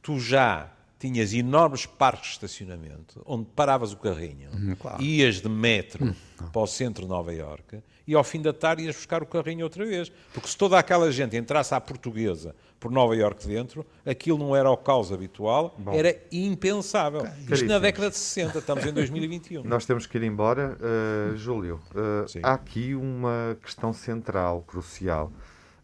tu 0.00 0.18
já 0.20 0.68
tinhas 1.02 1.34
enormes 1.34 1.84
parques 1.84 2.28
de 2.28 2.34
estacionamento 2.34 3.20
onde 3.26 3.44
paravas 3.56 3.92
o 3.92 3.96
carrinho, 3.96 4.48
claro. 4.78 5.02
ias 5.02 5.40
de 5.40 5.48
metro 5.48 6.14
para 6.52 6.62
o 6.62 6.66
centro 6.66 7.02
de 7.02 7.08
Nova 7.08 7.34
Iorque 7.34 7.82
e 8.06 8.14
ao 8.14 8.22
fim 8.22 8.40
da 8.40 8.52
tarde 8.52 8.84
ias 8.84 8.94
buscar 8.94 9.20
o 9.20 9.26
carrinho 9.26 9.64
outra 9.64 9.84
vez. 9.84 10.12
Porque 10.32 10.48
se 10.48 10.56
toda 10.56 10.78
aquela 10.78 11.10
gente 11.10 11.36
entrasse 11.36 11.74
à 11.74 11.80
portuguesa 11.80 12.54
por 12.78 12.92
Nova 12.92 13.16
Iorque 13.16 13.48
dentro, 13.48 13.84
aquilo 14.06 14.38
não 14.38 14.54
era 14.54 14.70
o 14.70 14.76
caos 14.76 15.10
habitual, 15.10 15.76
era 15.92 16.16
impensável. 16.30 17.26
Isto 17.50 17.66
na 17.66 17.80
década 17.80 18.08
de 18.08 18.16
60, 18.16 18.60
estamos 18.60 18.86
em 18.86 18.92
2021. 18.92 19.64
Nós 19.66 19.84
temos 19.84 20.06
que 20.06 20.16
ir 20.18 20.22
embora. 20.22 20.78
Uh, 20.78 21.36
Júlio, 21.36 21.80
uh, 21.96 22.24
há 22.44 22.52
aqui 22.52 22.94
uma 22.94 23.58
questão 23.60 23.92
central, 23.92 24.62
crucial, 24.62 25.32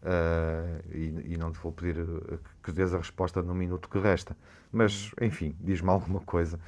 uh, 0.01 0.95
e, 0.95 1.33
e 1.33 1.37
não 1.37 1.51
te 1.51 1.59
vou 1.59 1.73
pedir 1.73 1.97
que 2.69 2.75
dês 2.75 2.93
a 2.93 2.97
resposta 2.97 3.41
no 3.41 3.53
minuto 3.53 3.89
que 3.89 3.99
resta, 3.99 4.35
mas, 4.71 5.11
enfim, 5.21 5.55
diz-me 5.59 5.89
alguma 5.89 6.19
coisa. 6.21 6.59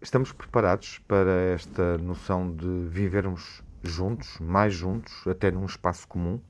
Estamos 0.00 0.32
preparados 0.32 0.98
para 1.06 1.30
esta 1.54 1.96
noção 1.98 2.54
de 2.54 2.86
vivermos 2.88 3.62
juntos, 3.82 4.38
mais 4.40 4.74
juntos, 4.74 5.26
até 5.26 5.50
num 5.50 5.64
espaço 5.64 6.06
comum? 6.06 6.40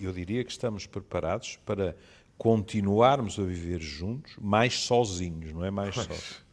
eu 0.00 0.12
diria 0.12 0.44
que 0.44 0.50
estamos 0.50 0.86
preparados 0.86 1.58
para 1.64 1.96
continuarmos 2.36 3.38
a 3.38 3.42
viver 3.42 3.80
juntos, 3.80 4.34
mais 4.40 4.80
sozinhos, 4.80 5.52
não 5.52 5.64
é 5.64 5.70
mais 5.70 5.94
sós. 5.94 6.44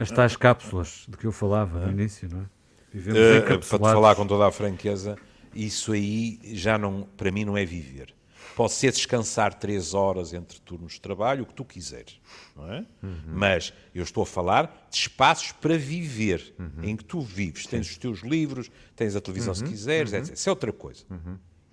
As 0.00 0.10
tais 0.10 0.36
cápsulas 0.36 1.06
de 1.08 1.16
que 1.16 1.26
eu 1.26 1.32
falava 1.32 1.86
no 1.86 1.92
início, 1.92 2.28
não 2.30 2.40
é? 2.40 2.44
Vivemos 2.92 3.20
Eh, 3.20 3.40
para 3.40 3.58
te 3.58 3.66
falar 3.66 4.16
com 4.16 4.26
toda 4.26 4.48
a 4.48 4.50
franqueza, 4.50 5.16
isso 5.54 5.92
aí 5.92 6.40
já 6.42 6.76
não, 6.76 7.06
para 7.16 7.30
mim 7.30 7.44
não 7.44 7.56
é 7.56 7.64
viver. 7.64 8.12
Pode 8.56 8.72
ser 8.72 8.92
descansar 8.92 9.54
três 9.54 9.94
horas 9.94 10.34
entre 10.34 10.60
turnos 10.60 10.94
de 10.94 11.00
trabalho, 11.00 11.44
o 11.44 11.46
que 11.46 11.54
tu 11.54 11.64
quiseres, 11.64 12.20
não 12.54 12.72
é? 12.72 12.84
Mas 13.26 13.72
eu 13.94 14.02
estou 14.02 14.22
a 14.22 14.26
falar 14.26 14.86
de 14.90 14.96
espaços 14.96 15.52
para 15.52 15.78
viver, 15.78 16.54
em 16.82 16.96
que 16.96 17.04
tu 17.04 17.20
vives. 17.20 17.66
Tens 17.66 17.90
os 17.90 17.96
teus 17.96 18.20
livros, 18.20 18.70
tens 18.94 19.16
a 19.16 19.20
televisão 19.20 19.54
se 19.54 19.64
quiseres, 19.64 20.12
etc. 20.12 20.34
Isso 20.34 20.48
é 20.48 20.52
outra 20.52 20.72
coisa. 20.72 21.04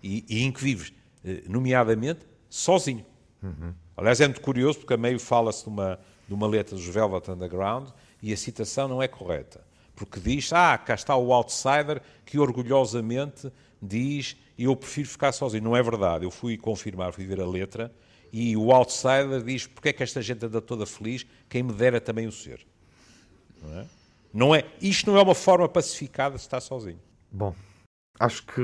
E, 0.02 0.24
e 0.30 0.44
em 0.44 0.52
que 0.52 0.62
vives, 0.64 0.94
eh, 1.26 1.44
nomeadamente, 1.48 2.22
sozinho. 2.50 3.06
Aliás, 3.96 4.22
é 4.22 4.28
muito 4.28 4.42
curioso 4.42 4.80
porque 4.80 4.94
a 4.94 4.98
meio 4.98 5.20
fala-se 5.20 5.64
de 5.64 5.70
uma, 5.70 6.00
de 6.28 6.34
uma 6.34 6.48
letra 6.48 6.76
dos 6.76 6.86
Velvet 6.86 7.30
Underground 7.30 7.90
e 8.22 8.32
a 8.32 8.38
citação 8.38 8.88
não 8.88 9.02
é 9.02 9.08
correta. 9.08 9.66
Porque 9.96 10.20
diz, 10.20 10.54
ah, 10.54 10.78
cá 10.78 10.94
está 10.94 11.16
o 11.16 11.34
outsider 11.34 12.02
que 12.24 12.38
orgulhosamente 12.38 13.52
diz 13.82 14.36
eu 14.58 14.76
prefiro 14.76 15.08
ficar 15.08 15.32
sozinho. 15.32 15.64
Não 15.64 15.76
é 15.76 15.84
verdade. 15.84 16.26
Eu 16.26 16.32
fui 16.32 16.58
confirmar, 16.58 17.14
fui 17.14 17.26
ver 17.26 17.40
a 17.40 17.48
letra 17.48 17.94
e 18.32 18.58
o 18.58 18.72
outsider 18.72 19.42
diz 19.44 19.68
porque 19.68 19.90
é 19.90 19.94
que 19.94 20.04
esta 20.04 20.22
gente 20.22 20.46
anda 20.46 20.62
toda 20.62 20.86
feliz, 20.86 21.26
quem 21.48 21.64
me 21.64 21.74
dera 21.74 22.02
também 22.02 22.28
o 22.28 22.32
ser. 22.32 22.66
Não 23.62 23.80
é? 23.80 23.86
Não 24.34 24.56
é, 24.56 24.66
isto 24.82 25.10
não 25.10 25.18
é 25.18 25.22
uma 25.22 25.36
forma 25.36 25.68
pacificada 25.68 26.36
de 26.36 26.42
estar 26.42 26.60
sozinho. 26.60 27.00
Bom, 27.32 27.56
acho 28.20 28.46
que 28.46 28.62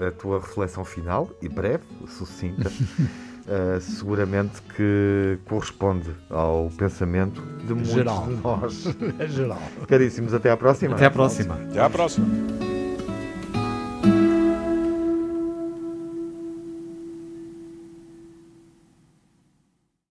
eh, 0.00 0.08
a 0.08 0.10
tua 0.12 0.40
reflexão 0.40 0.84
final, 0.84 1.30
e 1.40 1.48
breve, 1.48 1.84
sucinta, 2.06 2.70
eh, 3.46 3.80
seguramente 3.80 4.60
que 4.76 5.38
corresponde 5.46 6.14
ao 6.28 6.70
pensamento 6.76 7.40
de 7.64 7.72
muitos 7.72 7.92
Geral. 7.92 8.26
de 8.26 8.34
nós. 8.34 8.84
É 9.18 9.28
geral. 9.28 9.62
Caríssimos, 9.86 10.34
até 10.34 10.50
à 10.50 10.56
próxima. 10.56 10.94
Até 10.94 11.06
à 11.06 11.10
próxima. 11.10 11.54
Até 11.54 11.80
à 11.80 11.88
próxima. 11.88 12.77